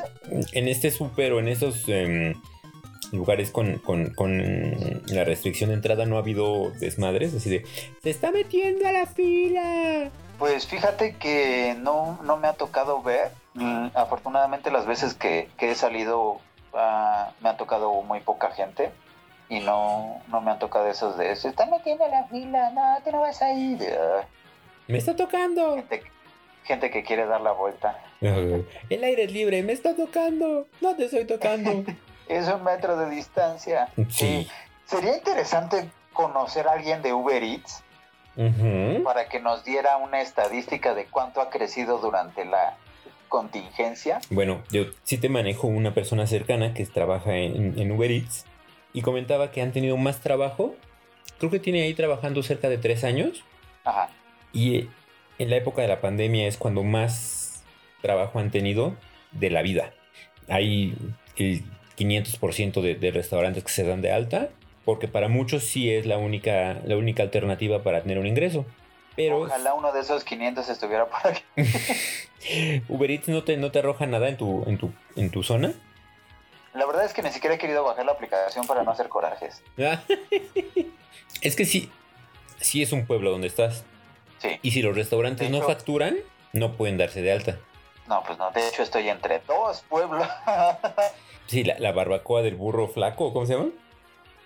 en 0.53 0.69
este 0.69 0.91
súper 0.91 1.33
o 1.33 1.41
en 1.41 1.49
estos 1.49 1.89
em, 1.89 2.35
lugares 3.13 3.51
con, 3.51 3.79
con- 3.79 4.15
con 4.15 4.39
la 5.07 5.25
restricción 5.25 5.71
de 5.71 5.75
entrada 5.77 6.07
no 6.07 6.17
ha 6.17 6.21
habido 6.21 6.71
desmadres, 6.79 7.35
así 7.35 7.51
de, 7.51 7.65
se 8.03 8.11
está 8.11 8.31
metiendo 8.31 8.87
a 8.87 8.93
la 8.93 9.07
fila. 9.07 10.11
Pues 10.39 10.67
fíjate 10.67 11.17
que 11.17 11.75
no, 11.79 12.19
no 12.23 12.37
me 12.37 12.49
ha 12.49 12.53
tocado 12.53 13.03
ver. 13.03 13.31
Mm, 13.55 13.89
Afortunadamente 13.95 14.71
las 14.71 14.87
veces 14.87 15.15
que, 15.15 15.49
que 15.59 15.73
he 15.73 15.75
salido 15.75 16.41
ah, 16.75 17.33
me 17.41 17.49
ha 17.49 17.57
tocado 17.57 17.91
muy 18.03 18.21
poca 18.21 18.51
gente 18.51 18.91
y 19.49 19.61
no, 19.61 20.21
no 20.29 20.41
me 20.41 20.51
han 20.53 20.59
tocado 20.59 20.87
esos 20.89 21.17
de 21.19 21.35
se 21.35 21.49
están 21.49 21.71
metiendo 21.71 22.07
la 22.07 22.25
fila, 22.25 22.71
no, 22.71 22.99
tú 23.05 23.11
no 23.11 23.21
vas 23.23 23.41
a 23.43 23.53
ir. 23.53 23.79
Ah, 23.99 24.25
Me 24.87 24.99
está 24.99 25.17
tocando. 25.17 25.75
gente, 25.75 26.03
gente 26.65 26.91
que 26.91 27.03
quiere 27.03 27.27
dar 27.27 27.41
la 27.41 27.53
vuelta. 27.53 27.99
El 28.21 29.05
aire 29.05 29.25
es 29.25 29.33
libre, 29.33 29.63
me 29.63 29.73
está 29.73 29.95
tocando. 29.97 30.67
No 30.81 30.95
te 30.97 31.07
estoy 31.07 31.25
tocando. 31.25 31.85
Es 32.29 32.47
un 32.47 32.63
metro 32.63 32.99
de 32.99 33.09
distancia. 33.09 33.89
Sí. 34.11 34.47
Sería 34.85 35.17
interesante 35.17 35.89
conocer 36.13 36.69
a 36.69 36.73
alguien 36.73 37.01
de 37.01 37.15
Uber 37.15 37.43
Eats 37.43 37.83
Para 39.03 39.29
que 39.29 39.41
nos 39.41 39.65
diera 39.65 39.97
una 39.97 40.21
estadística 40.21 40.95
de 40.95 41.07
cuánto 41.07 41.41
ha 41.41 41.51
crecido 41.51 41.99
durante 41.99 42.45
la 42.45 42.77
contingencia. 43.29 44.21
Bueno, 44.31 44.63
yo 44.71 44.85
sí 45.03 45.19
te 45.19 45.29
manejo 45.29 45.67
una 45.67 45.93
persona 45.93 46.27
cercana 46.27 46.73
que 46.73 46.87
trabaja 46.87 47.37
en, 47.37 47.79
en 47.79 47.93
Uber 47.93 48.11
Eats 48.11 48.47
y 48.93 49.03
comentaba 49.03 49.51
que 49.51 49.61
han 49.61 49.73
tenido 49.73 49.97
más 49.97 50.21
trabajo. 50.21 50.75
Creo 51.39 51.51
que 51.51 51.59
tiene 51.59 51.83
ahí 51.83 51.95
trabajando 51.95 52.43
cerca 52.43 52.69
de 52.69 52.79
tres 52.79 53.05
años. 53.05 53.45
Ajá. 53.85 54.11
Y 54.53 54.77
eh, 54.77 54.89
en 55.39 55.51
la 55.51 55.57
época 55.57 55.83
de 55.83 55.89
la 55.89 56.01
pandemia 56.01 56.47
es 56.47 56.57
cuando 56.57 56.83
más 56.83 57.65
trabajo 58.03 58.39
han 58.39 58.51
tenido 58.51 58.95
de 59.33 59.51
la 59.51 59.63
vida. 59.63 59.93
Ahí 60.49 60.97
el 61.37 61.65
500% 61.97 62.81
de, 62.81 62.95
de 62.95 63.11
restaurantes 63.11 63.65
que 63.65 63.71
se 63.71 63.85
dan 63.85 64.01
de 64.01 64.13
alta, 64.13 64.49
porque 64.89 65.07
para 65.07 65.29
muchos 65.29 65.65
sí 65.65 65.93
es 65.93 66.07
la 66.07 66.17
única, 66.17 66.81
la 66.87 66.97
única 66.97 67.23
alternativa 67.23 67.83
para 67.83 68.01
tener 68.01 68.19
un 68.19 68.27
ingreso. 68.27 68.65
Pero 69.17 69.43
Ojalá 69.43 69.75
uno 69.75 69.93
de 69.93 70.01
esos 70.01 70.25
500 70.25 70.67
estuviera 70.67 71.07
por 71.07 71.27
aquí. 71.27 71.43
Uber 72.89 73.11
Eats 73.11 73.29
no 73.29 73.45
te, 73.45 73.59
no 73.59 73.71
te 73.71 73.81
arroja 73.81 74.07
nada 74.07 74.31
en 74.31 74.39
tu, 74.39 74.65
en 74.67 74.79
tu, 74.79 74.91
en 75.15 75.31
tu 75.31 75.43
zona. 75.43 75.75
La 76.73 76.87
verdad 76.87 77.05
es 77.05 77.13
que 77.13 77.21
ni 77.21 77.31
siquiera 77.33 77.57
he 77.57 77.59
querido 77.59 77.85
bajar 77.85 78.07
la 78.07 78.13
aplicación 78.13 78.67
para 78.67 78.83
no 78.83 78.91
hacer 78.91 79.11
corajes. 79.11 79.63
Es 81.43 81.55
que 81.55 81.67
sí, 81.67 81.93
sí 82.59 82.83
es 82.83 82.91
un 82.93 83.07
pueblo 83.07 83.31
donde 83.31 83.49
estás. 83.49 83.85
Sí. 84.39 84.59
Y 84.63 84.71
si 84.71 84.81
los 84.81 84.97
restaurantes 84.97 85.51
no 85.51 85.61
facturan, 85.61 86.17
no 86.55 86.79
pueden 86.79 86.97
darse 86.97 87.21
de 87.21 87.31
alta. 87.31 87.59
No, 88.07 88.23
pues 88.27 88.39
no. 88.39 88.51
De 88.53 88.67
hecho, 88.67 88.85
estoy 88.85 89.11
entre 89.11 89.41
dos 89.41 89.85
pueblos. 89.87 90.27
Sí, 91.47 91.65
la, 91.65 91.79
la 91.79 91.93
barbacoa 91.93 92.43
del 92.43 92.57
burro 92.57 92.89
flaco, 92.89 93.33
¿cómo 93.33 93.47
se 93.47 93.55
llama? 93.55 93.71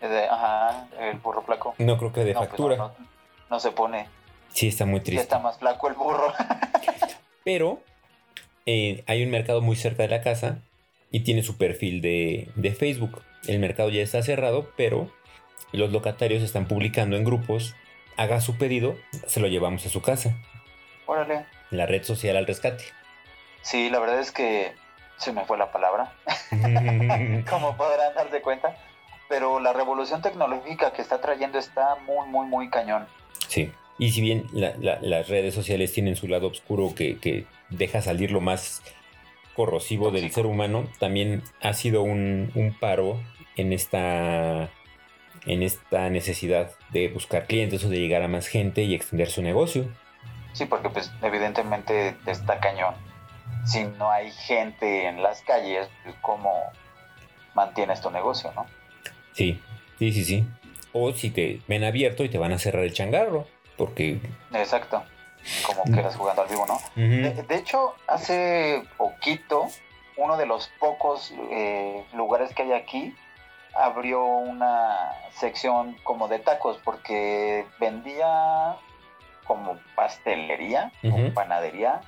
De- 0.08 0.28
ajá, 0.28 0.86
el 0.98 1.18
burro 1.18 1.42
flaco. 1.42 1.74
No 1.78 1.96
creo 1.96 2.12
que 2.12 2.24
de 2.24 2.34
No, 2.34 2.40
pues 2.40 2.50
factura. 2.50 2.76
no, 2.76 2.88
no, 2.88 2.94
no 3.50 3.60
se 3.60 3.70
pone. 3.70 4.08
Sí, 4.52 4.68
está 4.68 4.84
muy 4.84 5.00
triste. 5.00 5.22
está 5.22 5.38
más 5.38 5.58
flaco 5.58 5.88
el 5.88 5.94
burro. 5.94 6.32
Pero 7.44 7.80
eh, 8.66 9.02
hay 9.06 9.22
un 9.24 9.30
mercado 9.30 9.60
muy 9.62 9.76
cerca 9.76 10.02
de 10.02 10.08
la 10.08 10.20
casa 10.22 10.58
y 11.10 11.20
tiene 11.20 11.42
su 11.42 11.56
perfil 11.56 12.00
de, 12.02 12.50
de 12.56 12.72
Facebook. 12.72 13.22
El 13.46 13.58
mercado 13.58 13.88
ya 13.90 14.02
está 14.02 14.22
cerrado, 14.22 14.70
pero 14.76 15.10
los 15.72 15.90
locatarios 15.90 16.42
están 16.42 16.66
publicando 16.68 17.16
en 17.16 17.24
grupos. 17.24 17.74
Haga 18.16 18.40
su 18.40 18.56
pedido, 18.58 18.94
se 19.26 19.40
lo 19.40 19.48
llevamos 19.48 19.84
a 19.86 19.88
su 19.88 20.00
casa. 20.02 20.36
Órale. 21.06 21.44
La 21.70 21.86
red 21.86 22.04
social 22.04 22.36
al 22.36 22.46
rescate. 22.46 22.84
Sí, 23.62 23.90
la 23.90 23.98
verdad 23.98 24.20
es 24.20 24.30
que 24.30 24.72
se 25.16 25.32
me 25.32 25.44
fue 25.44 25.58
la 25.58 25.72
palabra. 25.72 26.12
como 27.50 27.76
podrán 27.76 28.14
darse 28.14 28.40
cuenta. 28.42 28.76
Pero 29.32 29.60
la 29.60 29.72
revolución 29.72 30.20
tecnológica 30.20 30.92
que 30.92 31.00
está 31.00 31.22
trayendo 31.22 31.58
está 31.58 31.94
muy, 32.06 32.28
muy, 32.28 32.46
muy 32.46 32.68
cañón. 32.68 33.06
Sí. 33.48 33.72
Y 33.98 34.10
si 34.10 34.20
bien 34.20 34.44
la- 34.52 34.74
la- 34.78 34.98
las 35.00 35.26
redes 35.30 35.54
sociales 35.54 35.90
tienen 35.94 36.16
su 36.16 36.28
lado 36.28 36.48
oscuro 36.48 36.94
que, 36.94 37.16
que 37.18 37.46
deja 37.70 38.02
salir 38.02 38.30
lo 38.30 38.42
más 38.42 38.82
corrosivo 39.56 40.10
del 40.10 40.30
ser 40.30 40.44
humano, 40.44 40.86
también 40.98 41.42
ha 41.62 41.72
sido 41.72 42.02
un, 42.02 42.52
un 42.54 42.76
paro 42.78 43.22
en 43.56 43.72
esta, 43.72 44.68
en 45.46 45.62
esta 45.62 46.10
necesidad 46.10 46.70
de 46.90 47.08
buscar 47.08 47.46
clientes 47.46 47.82
o 47.86 47.88
de 47.88 48.00
llegar 48.00 48.20
a 48.22 48.28
más 48.28 48.48
gente 48.48 48.82
y 48.82 48.94
extender 48.94 49.30
su 49.30 49.40
negocio. 49.40 49.86
Sí, 50.52 50.66
porque 50.66 50.90
pues 50.90 51.10
evidentemente 51.22 52.16
está 52.26 52.60
cañón. 52.60 52.94
Si 53.64 53.82
no 53.84 54.10
hay 54.10 54.30
gente 54.30 55.06
en 55.08 55.22
las 55.22 55.40
calles, 55.40 55.88
pues 56.04 56.14
cómo 56.20 56.52
mantienes 57.54 58.02
tu 58.02 58.10
negocio, 58.10 58.52
¿no? 58.54 58.66
Sí, 59.32 59.60
sí, 59.98 60.12
sí, 60.12 60.24
sí. 60.24 60.44
O 60.92 61.12
si 61.12 61.30
te 61.30 61.60
ven 61.68 61.84
abierto 61.84 62.24
y 62.24 62.28
te 62.28 62.38
van 62.38 62.52
a 62.52 62.58
cerrar 62.58 62.84
el 62.84 62.92
changarro, 62.92 63.46
porque... 63.76 64.18
Exacto. 64.52 65.02
Como 65.66 65.82
Mm. 65.86 65.94
que 65.94 66.00
eras 66.00 66.14
jugando 66.16 66.42
al 66.42 66.48
vivo, 66.48 66.66
¿no? 66.66 66.78
De, 66.94 67.42
de 67.42 67.56
hecho, 67.56 67.94
hace 68.06 68.82
poquito, 68.96 69.66
uno 70.16 70.36
de 70.36 70.46
los 70.46 70.68
pocos 70.78 71.32
eh, 71.50 72.04
lugares 72.12 72.54
que 72.54 72.62
hay 72.62 72.72
aquí 72.72 73.14
abrió 73.74 74.22
una 74.24 75.10
sección 75.34 75.96
como 76.04 76.28
de 76.28 76.38
tacos 76.38 76.78
porque 76.84 77.64
vendía 77.80 78.76
como 79.44 79.78
pastelería 79.96 80.92
o 81.02 81.32
panadería, 81.34 82.02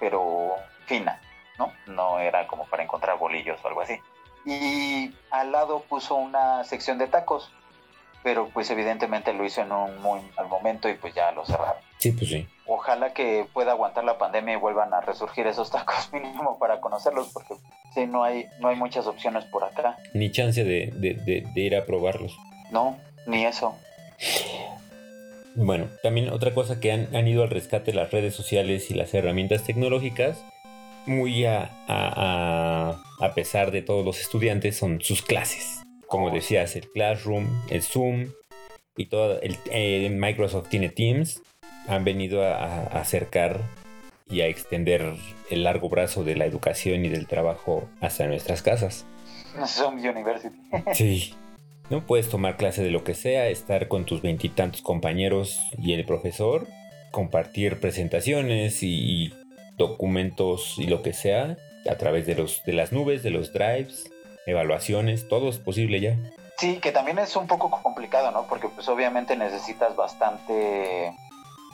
pero 0.00 0.54
fina, 0.86 1.20
¿no? 1.58 1.72
No 1.86 2.18
era 2.18 2.46
como 2.48 2.64
para 2.66 2.82
encontrar 2.82 3.18
bolillos 3.18 3.60
o 3.62 3.68
algo 3.68 3.82
así. 3.82 4.00
Y 4.46 5.12
al 5.30 5.52
lado 5.52 5.82
puso 5.88 6.14
una 6.16 6.64
sección 6.64 6.98
de 6.98 7.06
tacos, 7.08 7.50
pero 8.22 8.48
pues 8.52 8.70
evidentemente 8.70 9.32
lo 9.32 9.44
hizo 9.44 9.60
en 9.62 9.72
un 9.72 10.00
muy 10.02 10.20
mal 10.36 10.48
momento 10.48 10.88
y 10.88 10.94
pues 10.94 11.14
ya 11.14 11.30
lo 11.32 11.44
cerraron 11.46 11.76
Sí, 11.98 12.12
pues 12.12 12.30
sí. 12.30 12.46
ojalá 12.66 13.12
que 13.12 13.46
pueda 13.52 13.72
aguantar 13.72 14.04
la 14.04 14.16
pandemia 14.18 14.54
y 14.54 14.56
vuelvan 14.56 14.92
a 14.94 15.00
resurgir 15.02 15.46
esos 15.46 15.70
tacos 15.70 16.10
mínimo 16.12 16.58
para 16.58 16.80
conocerlos 16.80 17.30
porque 17.32 17.54
sí 17.94 18.06
no 18.06 18.22
hay 18.24 18.46
no 18.60 18.68
hay 18.68 18.76
muchas 18.76 19.06
opciones 19.06 19.44
por 19.46 19.64
acá 19.64 19.96
Ni 20.14 20.30
chance 20.32 20.64
de, 20.64 20.90
de- 20.96 21.14
de- 21.14 21.46
de 21.54 21.60
ir 21.60 21.76
a 21.76 21.84
probarlos. 21.86 22.36
no 22.70 22.96
ni 23.26 23.44
eso 23.44 23.74
Bueno, 25.54 25.88
también 26.02 26.30
otra 26.30 26.54
cosa 26.54 26.78
que 26.80 26.92
han, 26.92 27.14
han 27.14 27.26
ido 27.28 27.42
al 27.42 27.50
rescate 27.50 27.92
las 27.92 28.10
redes 28.10 28.34
sociales 28.34 28.90
y 28.90 28.94
las 28.94 29.12
herramientas 29.14 29.64
tecnológicas, 29.64 30.44
muy 31.06 31.44
a, 31.44 31.70
a- 31.88 32.96
a- 33.20 33.34
pesar 33.34 33.70
de 33.70 33.82
todos 33.82 34.04
los 34.04 34.20
estudiantes, 34.20 34.76
son 34.76 35.00
sus 35.00 35.22
clases. 35.22 35.82
Como 36.06 36.30
decías, 36.30 36.74
el 36.76 36.88
Classroom, 36.90 37.46
el 37.70 37.82
Zoom 37.82 38.28
y 38.96 39.06
todo 39.06 39.40
el 39.40 39.56
eh, 39.70 40.08
Microsoft 40.10 40.68
tiene 40.68 40.88
Teams, 40.88 41.42
han 41.88 42.04
venido 42.04 42.42
a, 42.44 42.54
a 42.56 42.82
acercar 43.00 43.60
y 44.28 44.40
a 44.42 44.46
extender 44.46 45.14
el 45.50 45.64
largo 45.64 45.88
brazo 45.88 46.22
de 46.24 46.36
la 46.36 46.46
educación 46.46 47.04
y 47.04 47.08
del 47.08 47.26
trabajo 47.26 47.88
hasta 48.00 48.26
nuestras 48.26 48.62
casas. 48.62 49.06
Zoom 49.66 49.94
University 49.98 50.56
Sí. 50.94 51.34
No 51.88 52.06
puedes 52.06 52.28
tomar 52.28 52.56
clase 52.56 52.84
de 52.84 52.90
lo 52.92 53.02
que 53.02 53.14
sea, 53.14 53.48
estar 53.48 53.88
con 53.88 54.04
tus 54.04 54.22
veintitantos 54.22 54.80
compañeros 54.80 55.58
y 55.76 55.92
el 55.94 56.04
profesor, 56.04 56.68
compartir 57.10 57.80
presentaciones 57.80 58.84
y, 58.84 58.88
y 59.24 59.34
documentos 59.80 60.74
y 60.78 60.86
lo 60.86 61.02
que 61.02 61.12
sea 61.12 61.56
a 61.90 61.94
través 61.96 62.26
de 62.26 62.34
los 62.34 62.62
de 62.64 62.72
las 62.72 62.92
nubes, 62.92 63.22
de 63.22 63.30
los 63.30 63.52
drives, 63.52 64.10
evaluaciones, 64.46 65.28
todo 65.28 65.48
es 65.48 65.58
posible 65.58 66.00
ya. 66.00 66.16
sí 66.58 66.78
que 66.78 66.92
también 66.92 67.18
es 67.18 67.34
un 67.36 67.46
poco 67.46 67.70
complicado 67.82 68.30
no 68.30 68.46
porque 68.46 68.68
pues 68.68 68.88
obviamente 68.88 69.36
necesitas 69.36 69.96
bastante 69.96 71.12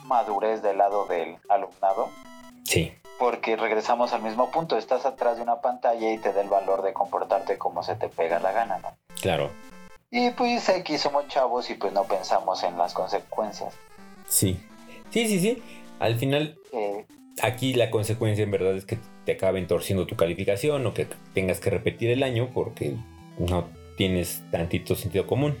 madurez 0.05 0.61
del 0.61 0.77
lado 0.77 1.05
del 1.07 1.35
alumnado 1.49 2.09
Sí, 2.63 2.91
porque 3.17 3.55
regresamos 3.55 4.11
al 4.11 4.21
mismo 4.21 4.51
punto 4.51 4.77
estás 4.77 5.05
atrás 5.05 5.37
de 5.37 5.43
una 5.43 5.61
pantalla 5.61 6.11
y 6.11 6.17
te 6.17 6.33
da 6.33 6.41
el 6.41 6.49
valor 6.49 6.81
de 6.83 6.91
comportarte 6.93 7.57
como 7.57 7.81
se 7.83 7.95
te 7.95 8.09
pega 8.09 8.39
la 8.39 8.51
gana 8.51 8.79
no 8.79 8.89
claro. 9.21 9.51
y 10.11 10.29
pues 10.31 10.67
aquí 10.69 10.97
somos 10.97 11.27
chavos 11.29 11.69
y 11.69 11.75
pues 11.75 11.93
no 11.93 12.03
pensamos 12.03 12.63
en 12.63 12.77
las 12.77 12.93
consecuencias 12.93 13.73
Sí. 14.27 14.59
Sí, 15.09 15.25
sí, 15.29 15.39
sí. 15.39 15.63
Al 15.99 16.15
final 16.17 16.57
Eh, 16.73 17.05
aquí 17.41 17.73
la 17.73 17.89
consecuencia 17.89 18.43
en 18.43 18.51
verdad 18.51 18.75
es 18.75 18.85
que 18.85 18.97
te 19.25 19.33
acaben 19.33 19.67
torciendo 19.67 20.07
tu 20.07 20.15
calificación 20.15 20.85
o 20.85 20.93
que 20.93 21.07
tengas 21.33 21.59
que 21.59 21.69
repetir 21.69 22.09
el 22.09 22.23
año 22.23 22.49
porque 22.53 22.95
no 23.37 23.65
tienes 23.97 24.43
tantito 24.51 24.95
sentido 24.95 25.27
común. 25.27 25.57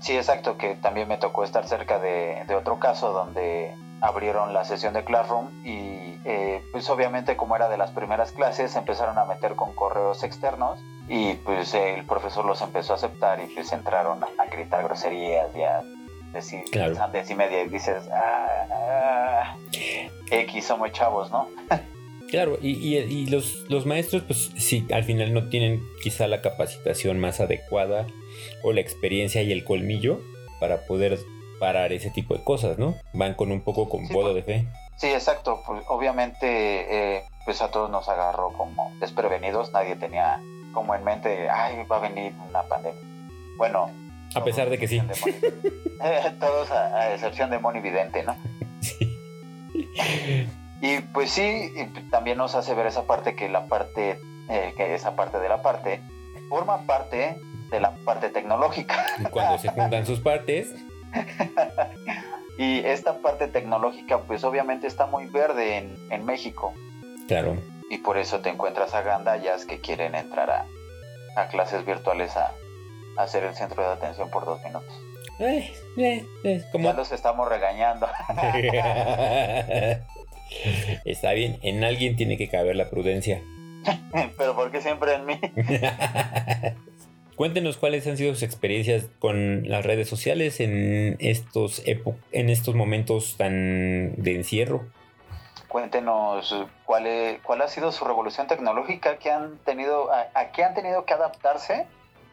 Sí, 0.00 0.16
exacto, 0.16 0.56
que 0.56 0.76
también 0.76 1.08
me 1.08 1.18
tocó 1.18 1.44
estar 1.44 1.66
cerca 1.66 1.98
de, 1.98 2.44
de 2.46 2.54
otro 2.54 2.78
caso 2.78 3.12
donde 3.12 3.74
abrieron 4.00 4.54
la 4.54 4.64
sesión 4.64 4.94
de 4.94 5.04
Classroom 5.04 5.48
y 5.64 6.18
eh, 6.24 6.62
pues 6.72 6.88
obviamente 6.88 7.36
como 7.36 7.56
era 7.56 7.68
de 7.68 7.76
las 7.76 7.90
primeras 7.90 8.32
clases 8.32 8.74
empezaron 8.76 9.18
a 9.18 9.26
meter 9.26 9.56
con 9.56 9.74
correos 9.74 10.22
externos 10.22 10.78
y 11.08 11.34
pues 11.34 11.74
el 11.74 12.04
profesor 12.06 12.44
los 12.44 12.62
empezó 12.62 12.94
a 12.94 12.96
aceptar 12.96 13.40
y 13.40 13.54
pues 13.54 13.72
entraron 13.72 14.22
a, 14.24 14.28
a 14.42 14.46
gritar 14.46 14.84
groserías 14.84 15.54
y 15.54 15.62
a 15.62 15.82
decir 16.32 16.62
Claro. 16.70 16.94
sandes 16.94 17.30
y 17.30 17.34
media 17.34 17.62
y 17.62 17.68
dices 17.68 18.08
ah, 18.12 18.66
ah, 18.70 19.56
X 20.30 20.64
somos 20.64 20.92
chavos, 20.92 21.30
¿no? 21.30 21.48
Claro, 22.28 22.58
y, 22.62 22.70
y- 22.70 22.96
y 22.98 23.26
los, 23.26 23.64
los 23.68 23.86
maestros, 23.86 24.22
pues 24.22 24.52
sí, 24.56 24.86
al 24.92 25.02
final 25.02 25.34
no 25.34 25.48
tienen 25.48 25.82
quizá 26.02 26.28
la 26.28 26.40
capacitación 26.42 27.18
más 27.18 27.40
adecuada 27.40 28.06
o 28.62 28.72
la 28.72 28.80
experiencia 28.80 29.42
y 29.42 29.50
el 29.50 29.64
colmillo 29.64 30.20
para 30.60 30.86
poder 30.86 31.18
parar 31.58 31.92
ese 31.92 32.10
tipo 32.10 32.36
de 32.36 32.44
cosas, 32.44 32.78
¿no? 32.78 32.94
Van 33.12 33.34
con 33.34 33.50
un 33.50 33.62
poco 33.62 33.88
con 33.88 34.06
Sí, 34.06 34.14
bodo 34.14 34.32
de 34.32 34.42
fe. 34.44 34.66
Sí, 34.96 35.08
exacto. 35.08 35.60
Pues 35.66 35.82
obviamente, 35.88 37.16
eh, 37.16 37.24
pues 37.44 37.60
a 37.62 37.70
todos 37.72 37.90
nos 37.90 38.08
agarró 38.08 38.52
como 38.52 38.92
desprevenidos. 39.00 39.72
Nadie 39.72 39.96
tenía 39.96 40.40
como 40.72 40.94
en 40.94 41.02
mente, 41.02 41.48
ay, 41.50 41.82
va 41.90 41.96
a 41.96 42.00
venir 42.00 42.32
una 42.48 42.62
pandemia. 42.62 43.00
Bueno. 43.56 43.90
A 44.34 44.44
pesar 44.44 44.70
de 44.70 44.78
que 44.78 44.86
sí. 44.88 45.00
todos 45.00 45.20
a 45.20 45.32
excepción 45.42 45.50
de 45.50 45.58
Moni- 45.60 45.90
Eh, 46.02 46.32
todos 46.40 46.70
a, 46.70 46.96
a 46.96 47.14
excepción 47.14 47.50
de 47.50 47.58
Moni 47.58 47.80
Vidente, 47.80 48.22
¿no? 48.22 48.36
Sí. 48.80 49.18
Y 50.82 50.98
pues 51.12 51.30
sí, 51.30 51.70
también 52.10 52.38
nos 52.38 52.54
hace 52.54 52.72
ver 52.74 52.86
esa 52.86 53.02
parte 53.06 53.34
que 53.36 53.50
la 53.50 53.66
parte, 53.66 54.18
eh, 54.48 54.72
que 54.78 54.94
esa 54.94 55.14
parte 55.14 55.38
de 55.38 55.46
la 55.46 55.60
parte, 55.60 56.00
forma 56.48 56.86
parte 56.86 57.38
de 57.70 57.80
la 57.80 57.90
parte 57.96 58.30
tecnológica. 58.30 59.04
Y 59.18 59.24
cuando 59.24 59.58
se 59.58 59.68
juntan 59.68 60.06
sus 60.06 60.20
partes, 60.20 60.74
Y 62.58 62.78
esta 62.80 63.18
parte 63.18 63.46
tecnológica, 63.48 64.18
pues 64.22 64.42
obviamente 64.44 64.86
está 64.86 65.06
muy 65.06 65.26
verde 65.26 65.76
en, 65.78 65.96
en 66.10 66.24
México. 66.24 66.72
claro. 67.28 67.56
y 67.90 67.98
por 67.98 68.16
eso 68.18 68.40
te 68.40 68.48
encuentras 68.50 68.94
a 68.94 69.02
gandallas 69.02 69.64
que 69.66 69.80
quieren 69.80 70.14
entrar 70.14 70.50
a, 70.50 70.66
a 71.36 71.48
clases 71.48 71.84
virtuales 71.84 72.36
a, 72.36 72.52
a 73.16 73.26
ser 73.26 73.44
el 73.44 73.54
centro 73.54 73.82
de 73.82 73.88
atención 73.88 74.30
por 74.30 74.44
dos 74.44 74.62
minutos. 74.62 74.92
Eh, 75.40 75.72
eh, 75.96 76.26
eh, 76.44 76.62
como... 76.70 76.90
Ya 76.90 76.94
los 76.94 77.10
estamos 77.12 77.48
regañando. 77.48 78.06
Está 81.04 81.32
bien, 81.32 81.58
en 81.62 81.82
alguien 81.84 82.16
tiene 82.16 82.36
que 82.36 82.48
caber 82.48 82.76
la 82.76 82.90
prudencia. 82.90 83.42
Pero 84.36 84.54
¿por 84.54 84.70
qué 84.70 84.82
siempre 84.82 85.14
en 85.14 85.24
mí? 85.24 85.40
Cuéntenos 87.36 87.78
cuáles 87.78 88.06
han 88.06 88.18
sido 88.18 88.34
sus 88.34 88.42
experiencias 88.42 89.06
con 89.18 89.66
las 89.66 89.86
redes 89.86 90.08
sociales 90.10 90.60
en 90.60 91.16
estos, 91.20 91.82
en 91.86 92.50
estos 92.50 92.74
momentos 92.74 93.36
tan 93.38 94.14
de 94.22 94.36
encierro. 94.36 94.84
Cuéntenos 95.68 96.54
cuál, 96.84 97.40
cuál 97.42 97.62
ha 97.62 97.68
sido 97.68 97.92
su 97.92 98.04
revolución 98.04 98.46
tecnológica 98.46 99.16
que 99.16 99.30
han 99.30 99.56
tenido, 99.58 100.12
a, 100.12 100.28
a 100.34 100.50
qué 100.52 100.64
han 100.64 100.74
tenido 100.74 101.06
que 101.06 101.14
adaptarse 101.14 101.86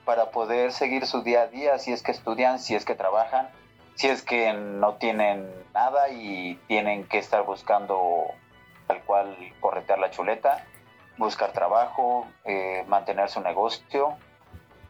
para 0.08 0.32
poder 0.32 0.72
seguir 0.72 1.06
su 1.06 1.22
día 1.22 1.42
a 1.42 1.48
día, 1.48 1.78
si 1.80 1.92
es 1.92 2.02
que 2.02 2.12
estudian, 2.12 2.60
si 2.60 2.76
es 2.76 2.86
que 2.86 2.96
trabajan, 2.96 3.50
si 3.96 4.08
es 4.08 4.22
que 4.22 4.54
no 4.54 4.94
tienen 4.94 5.52
nada 5.74 6.08
y 6.10 6.58
tienen 6.68 7.04
que 7.04 7.18
estar 7.18 7.44
buscando 7.44 8.28
tal 8.88 9.02
cual 9.02 9.36
corretear 9.60 10.00
la 10.00 10.10
chuleta, 10.10 10.66
buscar 11.18 11.52
trabajo, 11.52 12.26
eh, 12.46 12.86
mantener 12.88 13.28
su 13.28 13.42
negocio. 13.42 14.16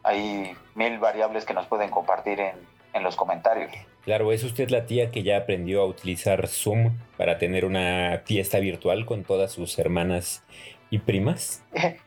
Hay 0.04 0.56
mil 0.76 1.00
variables 1.00 1.46
que 1.46 1.56
nos 1.56 1.66
pueden 1.66 1.90
compartir 1.90 2.40
en, 2.40 2.56
en 2.94 3.02
los 3.02 3.16
comentarios. 3.16 3.72
Claro, 4.04 4.32
es 4.32 4.44
usted 4.44 4.70
la 4.70 4.86
tía 4.86 5.10
que 5.10 5.24
ya 5.24 5.38
aprendió 5.38 5.82
a 5.82 5.86
utilizar 5.86 6.48
Zoom 6.48 6.96
para 7.18 7.40
tener 7.40 7.66
una 7.66 8.22
fiesta 8.24 8.60
virtual 8.60 9.08
con 9.08 9.24
todas 9.24 9.52
sus 9.52 9.80
hermanas 9.80 10.44
y 10.92 11.00
primas. 11.00 11.64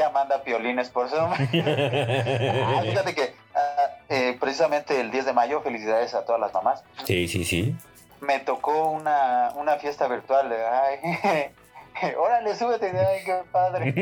ya 0.00 0.10
manda 0.10 0.42
piolines 0.42 0.88
por 0.88 1.08
Zoom. 1.10 1.30
ah, 1.32 2.82
fíjate 2.82 3.14
que 3.14 3.34
ah, 3.54 3.96
eh, 4.08 4.36
precisamente 4.40 4.98
el 4.98 5.10
10 5.10 5.26
de 5.26 5.32
mayo, 5.32 5.60
felicidades 5.60 6.14
a 6.14 6.24
todas 6.24 6.40
las 6.40 6.54
mamás. 6.54 6.82
Sí, 7.04 7.28
sí, 7.28 7.44
sí. 7.44 7.76
Me 8.20 8.38
tocó 8.38 8.90
una, 8.90 9.52
una 9.56 9.76
fiesta 9.76 10.08
virtual. 10.08 10.52
Ay, 10.52 11.50
órale, 12.16 12.56
súbete, 12.56 12.90
ay, 12.98 13.24
qué 13.24 13.42
padre. 13.52 13.94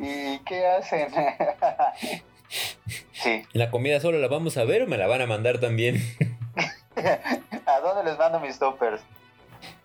¿Y 0.00 0.38
qué 0.40 0.66
hacen? 0.66 1.08
sí. 3.12 3.42
¿La 3.52 3.70
comida 3.70 4.00
solo 4.00 4.18
la 4.18 4.28
vamos 4.28 4.56
a 4.56 4.64
ver 4.64 4.82
o 4.82 4.86
me 4.86 4.96
la 4.96 5.08
van 5.08 5.22
a 5.22 5.26
mandar 5.26 5.58
también? 5.58 5.96
¿A 7.66 7.80
dónde 7.80 8.04
les 8.04 8.18
mando 8.18 8.40
mis 8.40 8.58
toppers? 8.58 9.02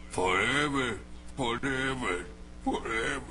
Forever, 0.09 0.99
forever, 1.37 2.25
forever. 2.63 3.26